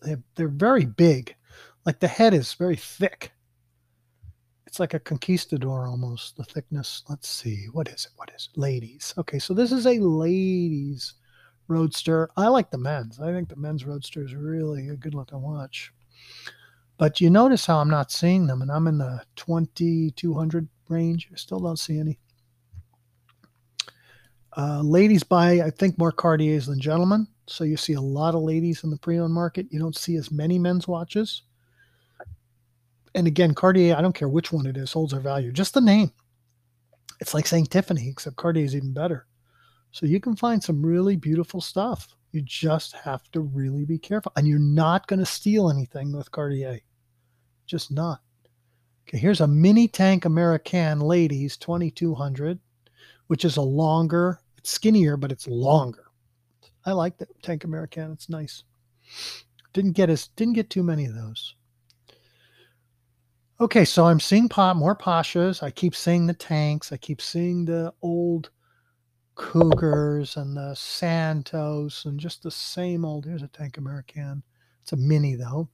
They're, 0.00 0.22
they're 0.34 0.48
very 0.48 0.86
big. 0.86 1.36
Like 1.84 2.00
the 2.00 2.08
head 2.08 2.32
is 2.32 2.54
very 2.54 2.74
thick. 2.74 3.32
It's 4.66 4.80
like 4.80 4.94
a 4.94 4.98
conquistador 4.98 5.86
almost, 5.86 6.38
the 6.38 6.44
thickness. 6.44 7.02
Let's 7.06 7.28
see. 7.28 7.66
What 7.72 7.86
is 7.88 8.06
it? 8.06 8.12
What 8.16 8.32
is 8.34 8.48
it? 8.50 8.58
Ladies. 8.58 9.12
Okay, 9.18 9.38
so 9.38 9.52
this 9.52 9.72
is 9.72 9.86
a 9.86 9.98
ladies 9.98 11.14
roadster. 11.68 12.30
I 12.34 12.48
like 12.48 12.70
the 12.70 12.78
men's. 12.78 13.20
I 13.20 13.30
think 13.30 13.50
the 13.50 13.56
men's 13.56 13.84
roadster 13.84 14.24
is 14.24 14.34
really 14.34 14.88
a 14.88 14.96
good 14.96 15.14
looking 15.14 15.42
watch. 15.42 15.92
But 16.96 17.20
you 17.20 17.28
notice 17.28 17.66
how 17.66 17.78
I'm 17.78 17.90
not 17.90 18.10
seeing 18.10 18.46
them, 18.46 18.62
and 18.62 18.72
I'm 18.72 18.86
in 18.86 18.96
the 18.96 19.20
2200 19.36 20.66
range. 20.88 21.28
I 21.30 21.36
still 21.36 21.60
don't 21.60 21.78
see 21.78 21.98
any. 21.98 22.18
Uh, 24.56 24.80
ladies 24.82 25.22
buy, 25.22 25.60
I 25.60 25.70
think, 25.70 25.98
more 25.98 26.12
Cartiers 26.12 26.66
than 26.66 26.80
gentlemen. 26.80 27.26
So 27.46 27.64
you 27.64 27.76
see 27.76 27.94
a 27.94 28.00
lot 28.00 28.34
of 28.34 28.42
ladies 28.42 28.84
in 28.84 28.90
the 28.90 28.96
pre-owned 28.96 29.32
market. 29.32 29.66
You 29.70 29.78
don't 29.78 29.96
see 29.96 30.16
as 30.16 30.30
many 30.30 30.58
men's 30.58 30.88
watches. 30.88 31.42
And 33.14 33.26
again, 33.26 33.54
Cartier, 33.54 33.96
I 33.96 34.02
don't 34.02 34.14
care 34.14 34.28
which 34.28 34.52
one 34.52 34.66
it 34.66 34.76
is, 34.76 34.92
holds 34.92 35.12
their 35.12 35.20
value. 35.20 35.52
Just 35.52 35.74
the 35.74 35.80
name. 35.80 36.12
It's 37.20 37.34
like 37.34 37.46
saying 37.46 37.66
Tiffany, 37.66 38.08
except 38.08 38.36
Cartier 38.36 38.64
is 38.64 38.76
even 38.76 38.92
better. 38.92 39.26
So 39.90 40.06
you 40.06 40.20
can 40.20 40.36
find 40.36 40.62
some 40.62 40.84
really 40.84 41.16
beautiful 41.16 41.60
stuff. 41.60 42.14
You 42.32 42.42
just 42.42 42.92
have 42.94 43.30
to 43.32 43.40
really 43.40 43.84
be 43.84 43.98
careful. 43.98 44.32
And 44.36 44.46
you're 44.46 44.58
not 44.58 45.06
going 45.06 45.20
to 45.20 45.26
steal 45.26 45.70
anything 45.70 46.12
with 46.14 46.30
Cartier. 46.30 46.80
Just 47.66 47.90
not. 47.90 48.20
Okay, 49.08 49.18
here's 49.18 49.40
a 49.40 49.46
mini 49.46 49.88
tank 49.88 50.26
American 50.26 51.00
ladies 51.00 51.56
2200, 51.56 52.58
which 53.28 53.44
is 53.44 53.56
a 53.56 53.62
longer, 53.62 54.40
it's 54.58 54.70
skinnier, 54.70 55.16
but 55.16 55.32
it's 55.32 55.46
longer. 55.46 56.04
I 56.84 56.92
like 56.92 57.16
the 57.18 57.26
tank 57.42 57.64
American. 57.64 58.12
It's 58.12 58.28
nice. 58.28 58.64
Didn't 59.72 59.92
get 59.92 60.10
as 60.10 60.28
didn't 60.28 60.54
get 60.54 60.70
too 60.70 60.82
many 60.82 61.06
of 61.06 61.14
those. 61.14 61.54
Okay, 63.60 63.84
so 63.84 64.06
I'm 64.06 64.20
seeing 64.20 64.48
pot 64.48 64.76
more 64.76 64.96
Pashas. 64.96 65.62
I 65.62 65.70
keep 65.70 65.94
seeing 65.94 66.26
the 66.26 66.34
tanks. 66.34 66.92
I 66.92 66.96
keep 66.96 67.20
seeing 67.20 67.64
the 67.64 67.92
old 68.02 68.50
Cougars 69.34 70.36
and 70.36 70.56
the 70.56 70.74
Santos 70.74 72.04
and 72.04 72.18
just 72.18 72.42
the 72.42 72.50
same 72.50 73.04
old. 73.04 73.24
Here's 73.24 73.42
a 73.42 73.48
Tank 73.48 73.78
American. 73.78 74.42
It's 74.82 74.92
a 74.92 74.96
mini 74.96 75.34
though. 75.34 75.68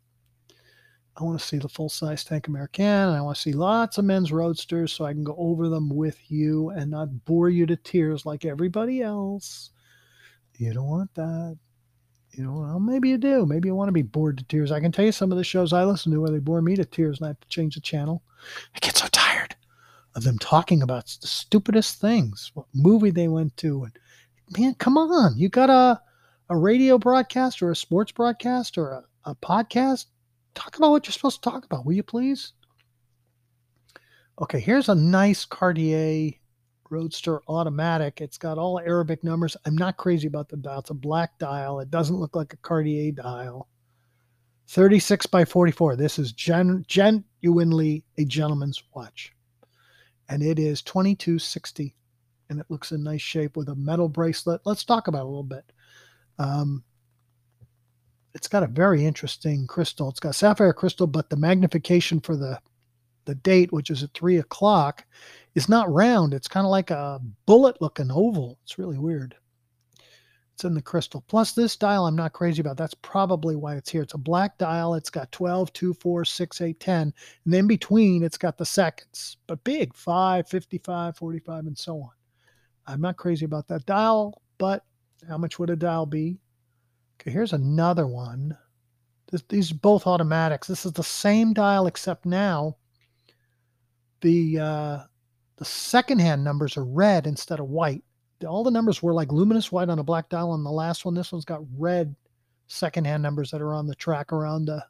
I 1.16 1.22
want 1.22 1.38
to 1.38 1.46
see 1.46 1.58
the 1.58 1.68
full 1.68 1.88
size 1.88 2.24
Tank 2.24 2.48
American 2.48 2.84
and 2.84 3.16
I 3.16 3.20
want 3.20 3.36
to 3.36 3.42
see 3.42 3.52
lots 3.52 3.98
of 3.98 4.04
men's 4.04 4.32
roadsters 4.32 4.92
so 4.92 5.04
I 5.04 5.12
can 5.12 5.22
go 5.22 5.34
over 5.38 5.68
them 5.68 5.88
with 5.88 6.18
you 6.28 6.70
and 6.70 6.90
not 6.90 7.24
bore 7.24 7.48
you 7.48 7.66
to 7.66 7.76
tears 7.76 8.26
like 8.26 8.44
everybody 8.44 9.00
else. 9.00 9.70
You 10.56 10.72
don't 10.72 10.88
want 10.88 11.14
that. 11.14 11.56
You 12.32 12.42
know, 12.42 12.52
well, 12.52 12.80
maybe 12.80 13.10
you 13.10 13.18
do. 13.18 13.46
Maybe 13.46 13.68
you 13.68 13.76
want 13.76 13.88
to 13.88 13.92
be 13.92 14.02
bored 14.02 14.38
to 14.38 14.44
tears. 14.44 14.72
I 14.72 14.80
can 14.80 14.90
tell 14.90 15.04
you 15.04 15.12
some 15.12 15.30
of 15.30 15.38
the 15.38 15.44
shows 15.44 15.72
I 15.72 15.84
listen 15.84 16.10
to 16.12 16.20
where 16.20 16.30
they 16.30 16.40
bore 16.40 16.62
me 16.62 16.74
to 16.74 16.84
tears 16.84 17.18
and 17.18 17.26
I 17.26 17.28
have 17.28 17.40
to 17.40 17.48
change 17.48 17.76
the 17.76 17.80
channel. 17.80 18.22
I 18.74 18.80
get 18.80 18.96
so 18.96 19.06
tired 19.12 19.54
of 20.16 20.24
them 20.24 20.38
talking 20.38 20.82
about 20.82 21.06
the 21.20 21.28
stupidest 21.28 22.00
things, 22.00 22.50
what 22.54 22.66
movie 22.74 23.12
they 23.12 23.28
went 23.28 23.56
to. 23.58 23.84
And 23.84 23.98
man, 24.58 24.74
come 24.74 24.98
on, 24.98 25.38
you 25.38 25.48
got 25.48 25.70
a 25.70 26.00
a 26.50 26.56
radio 26.56 26.98
broadcast 26.98 27.62
or 27.62 27.70
a 27.70 27.76
sports 27.76 28.12
broadcast 28.12 28.76
or 28.76 28.90
a, 28.90 29.30
a 29.30 29.34
podcast. 29.36 30.06
Talk 30.54 30.76
about 30.76 30.90
what 30.90 31.06
you're 31.06 31.12
supposed 31.12 31.42
to 31.42 31.50
talk 31.50 31.64
about, 31.64 31.84
will 31.84 31.94
you 31.94 32.02
please? 32.02 32.52
Okay, 34.40 34.60
here's 34.60 34.88
a 34.88 34.94
nice 34.94 35.44
Cartier 35.44 36.32
Roadster 36.90 37.40
automatic. 37.48 38.20
It's 38.20 38.38
got 38.38 38.58
all 38.58 38.80
Arabic 38.80 39.24
numbers. 39.24 39.56
I'm 39.64 39.76
not 39.76 39.96
crazy 39.96 40.26
about 40.26 40.48
the 40.48 40.56
dial. 40.56 40.80
It's 40.80 40.90
a 40.90 40.94
black 40.94 41.38
dial. 41.38 41.80
It 41.80 41.90
doesn't 41.90 42.16
look 42.16 42.36
like 42.36 42.52
a 42.52 42.58
Cartier 42.58 43.12
dial. 43.12 43.68
36 44.68 45.26
by 45.26 45.44
44. 45.44 45.96
This 45.96 46.18
is 46.18 46.32
gen- 46.32 46.84
genuinely 46.88 48.04
a 48.18 48.24
gentleman's 48.24 48.82
watch 48.94 49.34
and 50.28 50.42
it 50.42 50.58
is 50.58 50.82
2260 50.82 51.94
and 52.50 52.60
it 52.60 52.66
looks 52.68 52.92
in 52.92 53.02
nice 53.02 53.22
shape 53.22 53.56
with 53.56 53.68
a 53.68 53.74
metal 53.74 54.08
bracelet. 54.08 54.60
Let's 54.64 54.84
talk 54.84 55.08
about 55.08 55.20
it 55.20 55.24
a 55.24 55.28
little 55.28 55.42
bit. 55.42 55.64
Um, 56.38 56.84
it's 58.34 58.48
got 58.48 58.62
a 58.62 58.68
very 58.68 59.04
interesting 59.04 59.66
crystal. 59.66 60.08
It's 60.08 60.20
got 60.20 60.34
sapphire 60.34 60.72
crystal, 60.72 61.06
but 61.06 61.30
the 61.30 61.36
magnification 61.36 62.20
for 62.20 62.36
the 62.36 62.58
the 63.26 63.34
date, 63.36 63.72
which 63.72 63.88
is 63.88 64.02
at 64.02 64.12
three 64.12 64.36
o'clock, 64.36 65.06
is 65.54 65.68
not 65.68 65.90
round. 65.90 66.34
It's 66.34 66.48
kind 66.48 66.66
of 66.66 66.70
like 66.70 66.90
a 66.90 67.20
bullet 67.46 67.80
looking 67.80 68.10
oval. 68.10 68.58
It's 68.64 68.78
really 68.78 68.98
weird. 68.98 69.34
It's 70.54 70.64
in 70.64 70.74
the 70.74 70.82
crystal. 70.82 71.24
Plus, 71.26 71.52
this 71.52 71.74
dial 71.74 72.06
I'm 72.06 72.14
not 72.14 72.32
crazy 72.32 72.60
about. 72.60 72.76
That's 72.76 72.94
probably 72.94 73.56
why 73.56 73.76
it's 73.76 73.90
here. 73.90 74.02
It's 74.02 74.14
a 74.14 74.18
black 74.18 74.58
dial. 74.58 74.94
It's 74.94 75.10
got 75.10 75.32
12, 75.32 75.72
2, 75.72 75.94
4, 75.94 76.24
6, 76.24 76.60
8, 76.60 76.80
10. 76.80 77.14
And 77.44 77.54
then 77.54 77.66
between, 77.66 78.22
it's 78.22 78.38
got 78.38 78.56
the 78.58 78.66
seconds, 78.66 79.38
but 79.46 79.64
big 79.64 79.94
5, 79.94 80.46
55, 80.48 81.16
45, 81.16 81.66
and 81.66 81.78
so 81.78 82.02
on. 82.02 82.10
I'm 82.86 83.00
not 83.00 83.16
crazy 83.16 83.46
about 83.46 83.66
that 83.68 83.86
dial, 83.86 84.42
but 84.58 84.84
how 85.28 85.38
much 85.38 85.58
would 85.58 85.70
a 85.70 85.76
dial 85.76 86.06
be? 86.06 86.38
Okay, 87.20 87.30
here's 87.30 87.52
another 87.52 88.06
one. 88.06 88.56
This, 89.30 89.42
these 89.48 89.72
are 89.72 89.76
both 89.76 90.06
automatics. 90.06 90.66
This 90.66 90.84
is 90.84 90.92
the 90.92 91.04
same 91.04 91.52
dial, 91.52 91.86
except 91.86 92.26
now 92.26 92.76
the 94.20 94.58
uh, 94.58 94.98
the 95.56 95.64
second 95.64 96.20
hand 96.20 96.44
numbers 96.44 96.76
are 96.76 96.84
red 96.84 97.26
instead 97.26 97.60
of 97.60 97.68
white 97.68 98.04
all 98.44 98.64
the 98.64 98.70
numbers 98.70 99.02
were 99.02 99.14
like 99.14 99.32
luminous 99.32 99.70
white 99.70 99.88
on 99.88 99.98
a 99.98 100.04
black 100.04 100.28
dial 100.28 100.50
on 100.50 100.64
the 100.64 100.70
last 100.70 101.04
one. 101.04 101.14
This 101.14 101.32
one's 101.32 101.44
got 101.44 101.62
red 101.76 102.14
second 102.66 103.06
hand 103.06 103.22
numbers 103.22 103.50
that 103.50 103.62
are 103.62 103.74
on 103.74 103.86
the 103.86 103.94
track 103.94 104.32
around 104.32 104.66
the 104.66 104.84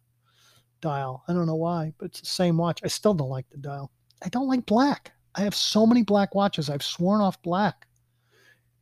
dial. 0.81 1.25
I 1.29 1.33
don't 1.33 1.47
know 1.47 1.55
why, 1.55 1.93
but 1.99 2.07
it's 2.07 2.21
the 2.21 2.27
same 2.27 2.57
watch. 2.57 2.81
I 2.85 2.89
still 2.89 3.15
don't 3.15 3.29
like 3.29 3.49
the 3.51 3.59
dial. 3.59 3.91
I 4.23 4.29
don't 4.29 4.49
like 4.49 4.67
black. 4.67 5.13
I 5.35 5.43
have 5.43 5.55
so 5.55 5.87
many 5.87 6.03
black 6.03 6.35
watches. 6.35 6.71
I've 6.71 6.83
sworn 6.83 7.21
off 7.21 7.41
black. 7.43 7.87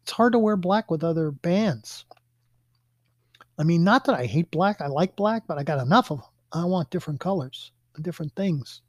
It's 0.02 0.12
hard 0.12 0.32
to 0.32 0.38
wear 0.38 0.56
black 0.56 0.90
with 0.90 1.04
other 1.04 1.30
bands. 1.30 2.04
I 3.62 3.64
mean, 3.64 3.84
not 3.84 4.04
that 4.06 4.18
I 4.18 4.26
hate 4.26 4.50
black. 4.50 4.80
I 4.80 4.88
like 4.88 5.14
black, 5.14 5.44
but 5.46 5.56
I 5.56 5.62
got 5.62 5.78
enough 5.78 6.10
of 6.10 6.18
them. 6.18 6.26
I 6.52 6.64
want 6.64 6.90
different 6.90 7.20
colors 7.20 7.70
different 8.00 8.34
things. 8.34 8.82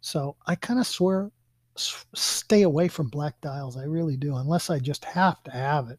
So 0.00 0.36
I 0.46 0.54
kind 0.54 0.78
of 0.78 0.86
swear 0.86 1.30
stay 1.76 2.62
away 2.62 2.88
from 2.88 3.08
black 3.08 3.40
dials. 3.40 3.76
I 3.76 3.84
really 3.84 4.16
do, 4.16 4.36
unless 4.36 4.70
I 4.70 4.78
just 4.78 5.04
have 5.04 5.42
to 5.44 5.50
have 5.50 5.90
it. 5.90 5.98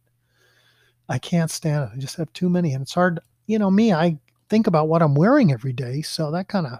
I 1.07 1.19
can't 1.19 1.51
stand 1.51 1.83
it. 1.83 1.95
I 1.95 1.99
just 1.99 2.17
have 2.17 2.31
too 2.33 2.49
many, 2.49 2.73
and 2.73 2.81
it's 2.81 2.93
hard. 2.93 3.19
You 3.47 3.59
know, 3.59 3.71
me, 3.71 3.93
I 3.93 4.17
think 4.49 4.67
about 4.67 4.87
what 4.87 5.01
I'm 5.01 5.15
wearing 5.15 5.51
every 5.51 5.73
day, 5.73 6.01
so 6.01 6.31
that 6.31 6.47
kind 6.47 6.67
of 6.67 6.79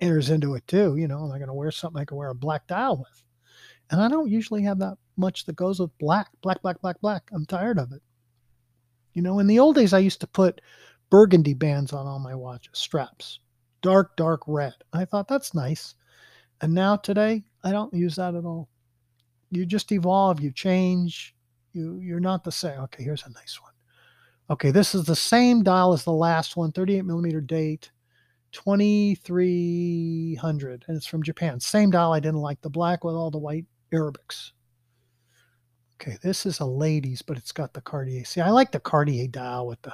enters 0.00 0.30
into 0.30 0.54
it 0.54 0.66
too. 0.66 0.96
You 0.96 1.08
know, 1.08 1.24
am 1.24 1.32
I 1.32 1.38
going 1.38 1.48
to 1.48 1.54
wear 1.54 1.70
something 1.70 2.00
I 2.00 2.04
can 2.04 2.16
wear 2.16 2.30
a 2.30 2.34
black 2.34 2.66
dial 2.66 2.98
with? 2.98 3.22
And 3.90 4.00
I 4.00 4.08
don't 4.08 4.30
usually 4.30 4.62
have 4.62 4.78
that 4.80 4.98
much 5.16 5.46
that 5.46 5.56
goes 5.56 5.80
with 5.80 5.96
black, 5.98 6.28
black, 6.42 6.60
black, 6.62 6.80
black, 6.80 7.00
black. 7.00 7.28
I'm 7.32 7.46
tired 7.46 7.78
of 7.78 7.92
it. 7.92 8.02
You 9.18 9.22
know, 9.22 9.40
in 9.40 9.48
the 9.48 9.58
old 9.58 9.74
days, 9.74 9.92
I 9.92 9.98
used 9.98 10.20
to 10.20 10.28
put 10.28 10.60
burgundy 11.10 11.52
bands 11.52 11.92
on 11.92 12.06
all 12.06 12.20
my 12.20 12.36
watches, 12.36 12.78
straps, 12.78 13.40
dark, 13.82 14.16
dark 14.16 14.42
red. 14.46 14.74
I 14.92 15.06
thought 15.06 15.26
that's 15.26 15.54
nice. 15.54 15.96
And 16.60 16.72
now 16.72 16.94
today, 16.94 17.42
I 17.64 17.72
don't 17.72 17.92
use 17.92 18.14
that 18.14 18.36
at 18.36 18.44
all. 18.44 18.68
You 19.50 19.66
just 19.66 19.90
evolve, 19.90 20.38
you 20.38 20.52
change, 20.52 21.34
you 21.72 21.98
you're 21.98 22.20
not 22.20 22.44
the 22.44 22.52
same. 22.52 22.78
Okay, 22.82 23.02
here's 23.02 23.26
a 23.26 23.30
nice 23.30 23.58
one. 23.60 23.72
Okay, 24.50 24.70
this 24.70 24.94
is 24.94 25.04
the 25.04 25.16
same 25.16 25.64
dial 25.64 25.92
as 25.92 26.04
the 26.04 26.12
last 26.12 26.56
one, 26.56 26.70
38 26.70 27.04
millimeter 27.04 27.40
date, 27.40 27.90
2300, 28.52 30.84
and 30.86 30.96
it's 30.96 31.06
from 31.06 31.24
Japan. 31.24 31.58
Same 31.58 31.90
dial. 31.90 32.12
I 32.12 32.20
didn't 32.20 32.36
like 32.36 32.60
the 32.60 32.70
black 32.70 33.02
with 33.02 33.16
all 33.16 33.32
the 33.32 33.38
white 33.38 33.66
Arabics. 33.92 34.52
Okay, 36.00 36.16
this 36.22 36.46
is 36.46 36.60
a 36.60 36.64
ladies, 36.64 37.22
but 37.22 37.36
it's 37.36 37.50
got 37.50 37.74
the 37.74 37.80
Cartier. 37.80 38.24
See, 38.24 38.40
I 38.40 38.50
like 38.50 38.70
the 38.70 38.78
Cartier 38.78 39.26
dial 39.26 39.66
with 39.66 39.82
the 39.82 39.92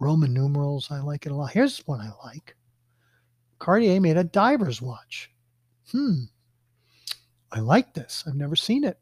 Roman 0.00 0.34
numerals. 0.34 0.90
I 0.90 0.98
like 1.00 1.24
it 1.24 1.32
a 1.32 1.34
lot. 1.34 1.52
Here's 1.52 1.78
one 1.86 2.00
I 2.00 2.10
like. 2.24 2.56
Cartier 3.60 4.00
made 4.00 4.16
a 4.16 4.24
diver's 4.24 4.82
watch. 4.82 5.30
Hmm. 5.92 6.24
I 7.52 7.60
like 7.60 7.94
this. 7.94 8.24
I've 8.26 8.34
never 8.34 8.56
seen 8.56 8.82
it. 8.82 8.98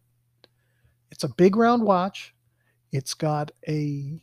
It's 1.10 1.24
a 1.24 1.34
big 1.36 1.56
round 1.56 1.82
watch. 1.82 2.34
It's 2.92 3.14
got 3.14 3.50
a 3.66 4.20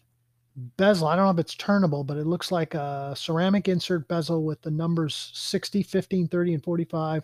bezel. 0.77 1.07
I 1.07 1.15
don't 1.15 1.25
know 1.25 1.31
if 1.31 1.39
it's 1.39 1.55
turnable, 1.55 2.05
but 2.05 2.17
it 2.17 2.27
looks 2.27 2.51
like 2.51 2.75
a 2.75 3.13
ceramic 3.17 3.67
insert 3.67 4.07
bezel 4.07 4.43
with 4.43 4.61
the 4.61 4.69
numbers 4.71 5.31
60, 5.33 5.81
15, 5.81 6.27
30, 6.27 6.53
and 6.53 6.63
45. 6.63 7.23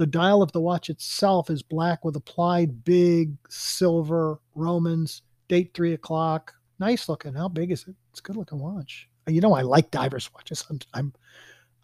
The 0.00 0.06
dial 0.06 0.40
of 0.40 0.50
the 0.52 0.62
watch 0.62 0.88
itself 0.88 1.50
is 1.50 1.62
black 1.62 2.06
with 2.06 2.16
applied 2.16 2.86
big 2.86 3.36
silver 3.50 4.40
Romans, 4.54 5.20
date 5.46 5.72
three 5.74 5.92
o'clock. 5.92 6.54
Nice 6.78 7.06
looking. 7.06 7.34
How 7.34 7.48
big 7.48 7.70
is 7.70 7.86
it? 7.86 7.94
It's 8.10 8.20
a 8.20 8.22
good 8.22 8.36
looking 8.36 8.60
watch. 8.60 9.10
You 9.26 9.42
know, 9.42 9.52
I 9.52 9.60
like 9.60 9.90
divers 9.90 10.32
watches. 10.32 10.64
I'm, 10.70 10.78
I'm, 10.94 11.12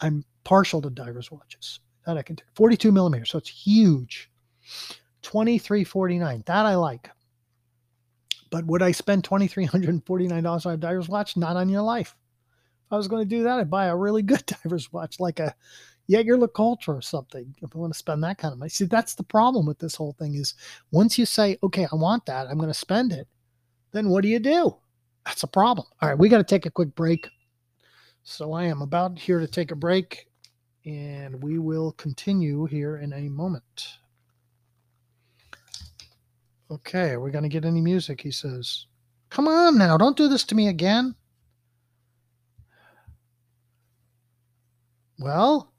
I'm 0.01 0.25
partial 0.45 0.81
to 0.81 0.89
divers 0.89 1.31
watches. 1.31 1.81
That 2.07 2.17
I 2.17 2.23
can 2.23 2.37
take. 2.37 2.47
42 2.55 2.91
millimeters, 2.91 3.29
so 3.29 3.37
it's 3.37 3.51
huge. 3.51 4.31
2349. 5.21 6.43
That 6.47 6.65
I 6.65 6.75
like. 6.77 7.11
But 8.51 8.65
would 8.65 8.81
I 8.81 8.93
spend 8.93 9.25
$2,349 9.25 10.65
on 10.65 10.73
a 10.73 10.77
diver's 10.79 11.11
watch? 11.11 11.37
Not 11.37 11.57
on 11.57 11.69
your 11.69 11.83
life. 11.83 12.17
If 12.87 12.93
I 12.95 12.97
was 12.97 13.09
going 13.09 13.29
to 13.29 13.37
do 13.37 13.43
that, 13.43 13.59
I'd 13.59 13.69
buy 13.69 13.89
a 13.89 13.97
really 13.97 14.23
good 14.23 14.47
diver's 14.63 14.91
watch, 14.91 15.21
like 15.21 15.39
a 15.39 15.55
Jaeger 16.09 16.39
Ultra 16.59 16.95
or 16.95 17.03
something. 17.03 17.55
If 17.63 17.75
I 17.75 17.79
want 17.79 17.93
to 17.93 17.99
spend 17.99 18.23
that 18.25 18.39
kind 18.39 18.53
of 18.53 18.59
money. 18.59 18.69
See, 18.69 18.85
that's 18.85 19.15
the 19.15 19.25
problem 19.25 19.67
with 19.67 19.79
this 19.79 19.95
whole 19.95 20.15
thing 20.19 20.35
is 20.35 20.55
once 20.91 21.19
you 21.19 21.27
say, 21.27 21.59
okay, 21.63 21.87
I 21.91 21.97
want 21.97 22.27
that, 22.27 22.47
I'm 22.47 22.59
going 22.59 22.71
to 22.71 22.75
spend 22.75 23.13
it, 23.13 23.27
then 23.93 24.09
what 24.09 24.23
do 24.23 24.29
you 24.29 24.39
do? 24.39 24.77
That's 25.25 25.43
a 25.43 25.49
problem. 25.49 25.87
All 26.01 26.09
right, 26.09 26.19
we 26.19 26.29
got 26.29 26.39
to 26.39 26.45
take 26.45 26.67
a 26.67 26.71
quick 26.71 26.95
break. 26.95 27.29
So 28.23 28.53
I 28.53 28.65
am 28.65 28.83
about 28.83 29.19
here 29.19 29.41
to 29.41 29.47
take 29.47 29.71
a 29.71 29.77
break 29.77 30.29
and 30.85 31.43
we 31.43 31.59
will 31.59 31.93
continue 31.93 32.65
here 32.67 32.99
in 32.99 33.13
a 33.13 33.29
moment. 33.29 33.89
Okay, 36.71 37.11
are 37.11 37.21
we 37.21 37.31
going 37.31 37.45
to 37.45 37.49
get 37.49 37.65
any 37.65 37.81
music? 37.81 38.21
He 38.21 38.31
says. 38.31 38.87
Come 39.31 39.49
on 39.49 39.77
now, 39.77 39.97
don't 39.97 40.17
do 40.17 40.29
this 40.29 40.45
to 40.45 40.55
me 40.55 40.69
again. 40.69 41.15
Well, 45.19 45.73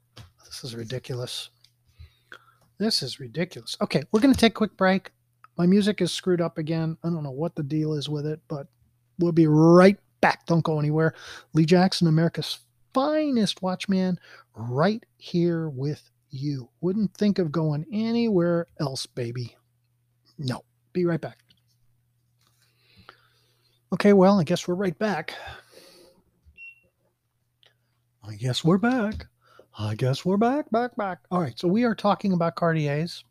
this 0.60 0.72
is 0.72 0.76
ridiculous. 0.76 1.50
This 2.78 3.02
is 3.02 3.20
ridiculous. 3.20 3.76
Okay, 3.80 4.02
we're 4.10 4.20
going 4.20 4.34
to 4.34 4.40
take 4.40 4.52
a 4.52 4.54
quick 4.54 4.76
break. 4.76 5.12
My 5.56 5.66
music 5.66 6.00
is 6.00 6.10
screwed 6.10 6.40
up 6.40 6.58
again. 6.58 6.96
I 7.04 7.10
don't 7.10 7.22
know 7.22 7.30
what 7.30 7.54
the 7.54 7.62
deal 7.62 7.94
is 7.94 8.08
with 8.08 8.26
it, 8.26 8.40
but 8.48 8.66
we'll 9.20 9.30
be 9.30 9.46
right 9.46 9.98
back. 10.20 10.46
Don't 10.46 10.64
go 10.64 10.80
anywhere. 10.80 11.14
Lee 11.54 11.64
Jackson, 11.64 12.08
America's 12.08 12.58
finest 12.92 13.62
watchman, 13.62 14.18
right 14.56 15.04
here 15.16 15.68
with 15.68 16.10
you. 16.30 16.68
Wouldn't 16.80 17.14
think 17.14 17.38
of 17.38 17.52
going 17.52 17.86
anywhere 17.92 18.66
else, 18.80 19.06
baby. 19.06 19.56
No. 20.38 20.64
Be 20.92 21.04
right 21.04 21.20
back. 21.20 21.38
Okay, 23.92 24.12
well, 24.12 24.40
I 24.40 24.44
guess 24.44 24.66
we're 24.66 24.74
right 24.74 24.98
back. 24.98 25.34
I 28.26 28.34
guess 28.34 28.64
we're 28.64 28.78
back. 28.78 29.28
I 29.80 29.94
guess 29.94 30.24
we're 30.24 30.38
back, 30.38 30.68
back, 30.72 30.96
back. 30.96 31.20
All 31.30 31.40
right, 31.40 31.56
so 31.56 31.68
we 31.68 31.84
are 31.84 31.94
talking 31.94 32.32
about 32.32 32.56
Cartiers. 32.56 33.22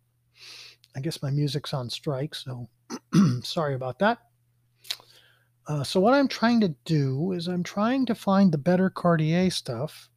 I 0.95 1.01
guess 1.01 1.21
my 1.21 1.29
music's 1.29 1.73
on 1.73 1.89
strike, 1.89 2.33
so 2.33 2.69
sorry 3.43 3.75
about 3.75 3.99
that. 3.99 4.19
Uh, 5.67 5.83
so 5.83 5.99
what 5.99 6.13
I'm 6.13 6.29
trying 6.29 6.61
to 6.61 6.73
do 6.85 7.33
is 7.33 7.47
I'm 7.47 7.63
trying 7.63 8.05
to 8.05 8.15
find 8.15 8.49
the 8.49 8.57
better 8.57 8.89
Cartier 8.89 9.49
stuff 9.49 10.07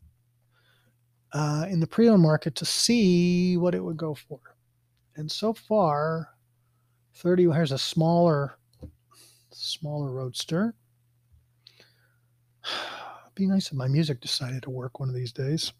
uh, 1.33 1.67
in 1.69 1.81
the 1.81 1.87
pre-owned 1.89 2.23
market 2.23 2.55
to 2.55 2.65
see 2.65 3.57
what 3.57 3.75
it 3.75 3.83
would 3.83 3.97
go 3.97 4.15
for. 4.15 4.39
And 5.17 5.29
so 5.29 5.53
far, 5.53 6.29
30 7.15 7.51
here's 7.51 7.73
a 7.73 7.79
smaller 7.79 8.57
smaller 9.51 10.13
roadster 10.13 10.75
It'd 12.65 13.35
be 13.35 13.47
nice 13.49 13.67
if 13.67 13.73
my 13.73 13.89
music 13.89 14.21
decided 14.21 14.63
to 14.63 14.71
work 14.71 15.01
one 15.01 15.09
of 15.09 15.15
these 15.17 15.33
days 15.33 15.73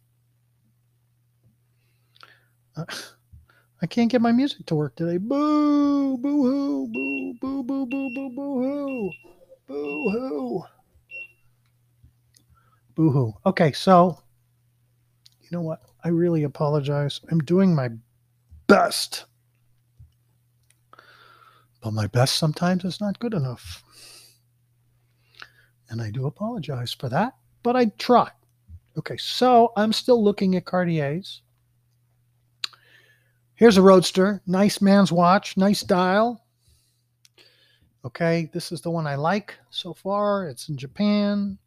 I 2.77 3.87
can't 3.89 4.11
get 4.11 4.21
my 4.21 4.33
music 4.33 4.67
to 4.67 4.75
work 4.75 4.97
today. 4.97 5.17
Boo, 5.17 6.17
boo 6.19 6.43
hoo, 6.43 6.89
boo, 6.89 7.35
boo, 7.41 7.63
boo, 7.63 7.87
boo, 7.87 8.11
boo, 8.11 8.31
boo 8.31 8.63
hoo, 8.63 9.11
boo 9.67 10.11
hoo, 10.11 10.65
boo 12.95 13.11
hoo. 13.11 13.35
Okay, 13.47 13.73
so 13.73 14.19
you 15.41 15.49
know 15.51 15.63
what? 15.63 15.83
I 16.05 16.09
really 16.09 16.45
apologize. 16.45 17.21
I'm 17.31 17.41
doing 17.41 17.75
my 17.75 17.91
best 18.67 19.25
but 21.81 21.93
my 21.93 22.07
best 22.07 22.37
sometimes 22.37 22.85
is 22.85 23.01
not 23.01 23.19
good 23.19 23.35
enough. 23.35 23.83
And 25.89 26.01
I 26.01 26.11
do 26.11 26.27
apologize 26.27 26.93
for 26.93 27.09
that, 27.09 27.35
but 27.63 27.75
I 27.75 27.87
try. 27.99 28.31
Okay, 28.99 29.17
so 29.17 29.73
I'm 29.77 29.93
still 29.93 30.23
looking 30.23 30.55
at 30.57 30.65
Cartiers. 30.65 31.43
Here's 33.61 33.77
a 33.77 33.83
Roadster, 33.83 34.41
nice 34.47 34.81
man's 34.81 35.13
watch, 35.13 35.59
nice 35.59 35.83
dial. 35.83 36.43
Okay, 38.07 38.49
this 38.55 38.73
is 38.73 38.81
the 38.81 38.91
one 38.91 39.07
I 39.07 39.17
like 39.17 39.55
so 39.69 39.93
far. 39.93 40.49
It's 40.49 40.71
in 40.71 40.79
Japan. 40.79 41.59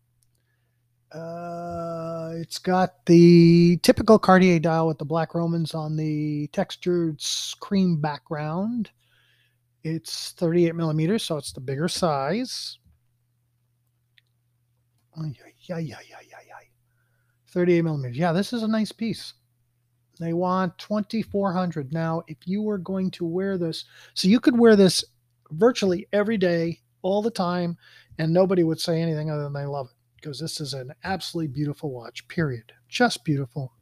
Uh, 1.12 2.32
it's 2.38 2.58
got 2.58 3.06
the 3.06 3.78
typical 3.84 4.18
Cartier 4.18 4.60
dial 4.60 4.88
with 4.88 4.98
the 4.98 5.06
black 5.06 5.36
Romans 5.36 5.76
on 5.76 5.96
the 5.96 6.48
textured 6.48 7.22
cream 7.60 8.02
background. 8.02 8.90
It's 9.84 10.32
38 10.32 10.74
millimeters, 10.74 11.22
so 11.22 11.38
it's 11.38 11.52
the 11.52 11.62
bigger 11.62 11.88
size. 11.88 12.80
Yeah, 15.16 15.78
yeah, 15.78 15.78
yeah, 15.78 16.00
yeah, 16.10 16.38
yeah. 16.48 16.68
38 17.50 17.84
millimeters. 17.84 18.18
Yeah, 18.18 18.32
this 18.32 18.52
is 18.52 18.64
a 18.64 18.68
nice 18.68 18.92
piece. 18.92 19.36
They 20.20 20.34
want 20.34 20.78
2400. 20.78 21.92
Now, 21.92 22.24
if 22.28 22.38
you 22.46 22.62
were 22.62 22.78
going 22.78 23.12
to 23.12 23.26
wear 23.26 23.58
this, 23.58 23.86
so 24.14 24.28
you 24.28 24.40
could 24.40 24.58
wear 24.58 24.76
this 24.76 25.04
virtually 25.52 26.08
every 26.14 26.38
day, 26.38 26.80
all 27.02 27.22
the 27.22 27.32
time, 27.32 27.78
and 28.18 28.34
nobody 28.34 28.64
would 28.64 28.80
say 28.80 29.02
anything 29.02 29.30
other 29.30 29.44
than 29.44 29.54
they 29.54 29.66
love 29.66 29.88
it 29.88 29.96
because 30.16 30.40
this 30.40 30.62
is 30.62 30.74
an 30.74 30.94
absolutely 31.04 31.54
beautiful 31.54 31.92
watch, 31.92 32.28
period. 32.30 32.72
Just 32.88 33.26
beautiful. 33.26 33.74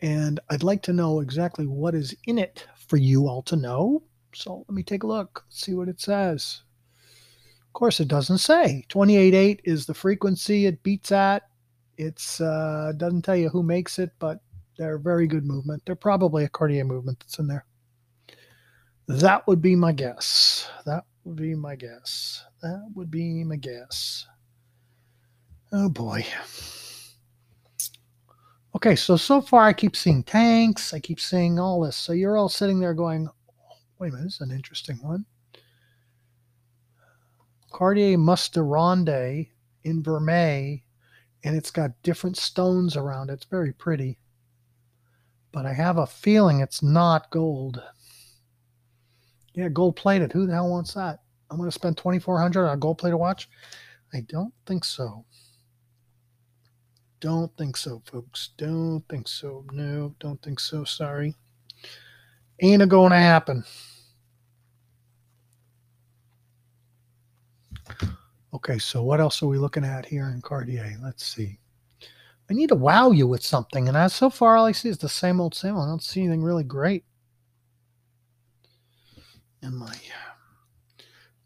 And 0.00 0.40
I'd 0.50 0.64
like 0.64 0.82
to 0.82 0.92
know 0.92 1.20
exactly 1.20 1.66
what 1.66 1.94
is 1.94 2.14
in 2.26 2.38
it 2.38 2.66
for 2.88 2.96
you 2.96 3.28
all 3.28 3.42
to 3.42 3.56
know. 3.56 4.02
So 4.34 4.64
let 4.68 4.74
me 4.74 4.82
take 4.82 5.04
a 5.04 5.06
look, 5.06 5.44
see 5.48 5.74
what 5.74 5.88
it 5.88 6.00
says. 6.00 6.62
Of 7.66 7.72
course, 7.72 8.00
it 8.00 8.08
doesn't 8.08 8.38
say. 8.38 8.84
28.8 8.88 9.60
is 9.64 9.86
the 9.86 9.94
frequency 9.94 10.66
it 10.66 10.82
beats 10.82 11.12
at. 11.12 11.44
It's 11.98 12.40
uh, 12.40 12.92
doesn't 12.96 13.22
tell 13.22 13.36
you 13.36 13.48
who 13.48 13.62
makes 13.62 13.98
it, 13.98 14.10
but 14.18 14.40
they're 14.78 14.98
very 14.98 15.26
good 15.26 15.44
movement. 15.44 15.82
They're 15.86 15.94
probably 15.94 16.44
a 16.44 16.48
Cartier 16.48 16.84
movement 16.84 17.20
that's 17.20 17.38
in 17.38 17.46
there. 17.46 17.64
That 19.08 19.46
would 19.46 19.62
be 19.62 19.76
my 19.76 19.92
guess. 19.92 20.68
That 20.84 21.04
would 21.24 21.36
be 21.36 21.54
my 21.54 21.76
guess. 21.76 22.44
That 22.62 22.90
would 22.94 23.10
be 23.10 23.44
my 23.44 23.56
guess. 23.56 24.26
Oh 25.72 25.88
boy. 25.88 26.26
Okay, 28.74 28.94
so 28.94 29.16
so 29.16 29.40
far 29.40 29.62
I 29.62 29.72
keep 29.72 29.96
seeing 29.96 30.22
tanks, 30.22 30.92
I 30.92 31.00
keep 31.00 31.18
seeing 31.18 31.58
all 31.58 31.80
this. 31.80 31.96
So 31.96 32.12
you're 32.12 32.36
all 32.36 32.50
sitting 32.50 32.78
there 32.78 32.92
going, 32.92 33.28
wait 33.98 34.08
a 34.08 34.12
minute, 34.12 34.24
this 34.24 34.34
is 34.34 34.40
an 34.42 34.50
interesting 34.50 34.98
one. 35.02 35.24
Cartier 37.72 38.18
Mustarande 38.18 39.48
in 39.84 40.02
Vermeil, 40.02 40.78
and 41.46 41.56
it's 41.56 41.70
got 41.70 42.02
different 42.02 42.36
stones 42.36 42.96
around 42.96 43.30
it. 43.30 43.34
It's 43.34 43.44
very 43.44 43.72
pretty. 43.72 44.18
But 45.52 45.64
I 45.64 45.72
have 45.72 45.96
a 45.96 46.06
feeling 46.06 46.58
it's 46.58 46.82
not 46.82 47.30
gold. 47.30 47.80
Yeah, 49.54 49.68
gold 49.68 49.94
plated. 49.94 50.32
Who 50.32 50.46
the 50.46 50.54
hell 50.54 50.68
wants 50.68 50.94
that? 50.94 51.20
I'm 51.48 51.56
going 51.56 51.68
to 51.68 51.74
spend 51.74 51.96
2400 51.98 52.66
on 52.66 52.74
a 52.74 52.76
gold 52.76 52.98
plated 52.98 53.20
watch? 53.20 53.48
I 54.12 54.22
don't 54.22 54.52
think 54.66 54.84
so. 54.84 55.24
Don't 57.20 57.56
think 57.56 57.76
so, 57.76 58.02
folks. 58.10 58.50
Don't 58.58 59.04
think 59.08 59.28
so. 59.28 59.64
No, 59.70 60.16
don't 60.18 60.42
think 60.42 60.58
so. 60.58 60.82
Sorry. 60.82 61.32
Ain't 62.60 62.82
a 62.82 62.86
going 62.86 63.12
to 63.12 63.18
happen. 63.18 63.62
Okay, 68.56 68.78
so 68.78 69.02
what 69.02 69.20
else 69.20 69.42
are 69.42 69.46
we 69.46 69.58
looking 69.58 69.84
at 69.84 70.06
here 70.06 70.28
in 70.28 70.40
Cartier? 70.40 70.98
Let's 71.02 71.24
see. 71.26 71.58
I 72.50 72.54
need 72.54 72.70
to 72.70 72.74
wow 72.74 73.10
you 73.10 73.26
with 73.26 73.42
something, 73.42 73.88
and 73.88 74.10
so 74.10 74.30
far 74.30 74.56
all 74.56 74.64
I 74.66 74.72
see 74.72 74.88
is 74.88 74.98
the 74.98 75.08
same 75.08 75.40
old 75.40 75.54
same. 75.54 75.76
I 75.76 75.84
don't 75.84 76.02
see 76.02 76.22
anything 76.22 76.42
really 76.42 76.64
great. 76.64 77.04
And 79.62 79.76
my 79.76 79.94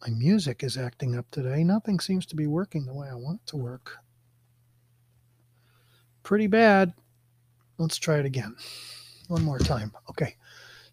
my 0.02 0.10
music 0.10 0.62
is 0.62 0.76
acting 0.76 1.16
up 1.16 1.26
today. 1.30 1.64
Nothing 1.64 2.00
seems 2.00 2.26
to 2.26 2.36
be 2.36 2.46
working 2.46 2.86
the 2.86 2.94
way 2.94 3.08
I 3.08 3.14
want 3.14 3.40
it 3.40 3.48
to 3.48 3.56
work 3.56 3.98
pretty 6.22 6.46
bad. 6.46 6.92
Let's 7.78 7.98
try 7.98 8.18
it 8.18 8.24
again. 8.24 8.54
One 9.26 9.42
more 9.42 9.58
time. 9.58 9.92
Okay. 10.08 10.36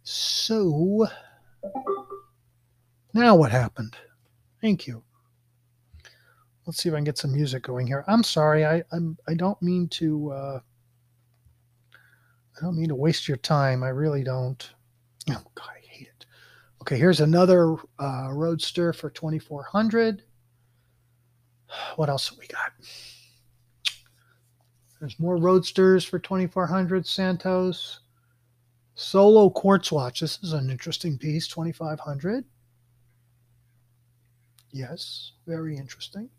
So 0.02 1.06
now 3.14 3.36
what 3.36 3.52
happened? 3.52 3.96
Thank 4.62 4.88
you. 4.88 5.04
Let's 6.68 6.84
see 6.84 6.90
if 6.90 6.94
I 6.94 6.98
can 6.98 7.06
get 7.06 7.18
some 7.18 7.32
music 7.32 7.64
going 7.64 7.88
here. 7.88 8.04
I'm 8.08 8.24
sorry, 8.24 8.66
I 8.66 8.84
I'm 8.92 9.18
I 9.28 9.34
don't 9.34 9.60
mean 9.62 9.88
to 9.90 10.32
uh, 10.32 10.60
I 11.94 12.62
don't 12.62 12.78
mean 12.78 12.90
to 12.90 12.96
waste 12.96 13.28
your 13.28 13.38
time. 13.38 13.84
I 13.84 13.90
really 13.90 14.24
don't. 14.24 14.70
Oh 15.30 15.44
God, 15.56 15.70
I 15.70 15.88
hate 15.88 16.08
it. 16.08 16.26
Okay, 16.82 16.98
here's 16.98 17.22
another 17.22 17.76
uh, 18.00 18.30
Roadster 18.32 18.94
for 18.94 19.10
2400. 19.10 20.24
What 21.96 22.10
else 22.10 22.30
have 22.30 22.38
we 22.38 22.48
got? 22.48 22.72
There's 25.00 25.20
more 25.20 25.38
Roadsters 25.38 26.04
for 26.06 26.20
2400 26.20 27.06
Santos. 27.06 28.00
Solo 28.96 29.50
quartz 29.50 29.92
watch. 29.92 30.22
This 30.22 30.40
is 30.42 30.54
an 30.54 30.70
interesting 30.72 31.18
piece, 31.18 31.48
2500. 31.48 32.46
Yes, 34.72 35.34
very 35.46 35.78
interesting. 35.78 36.30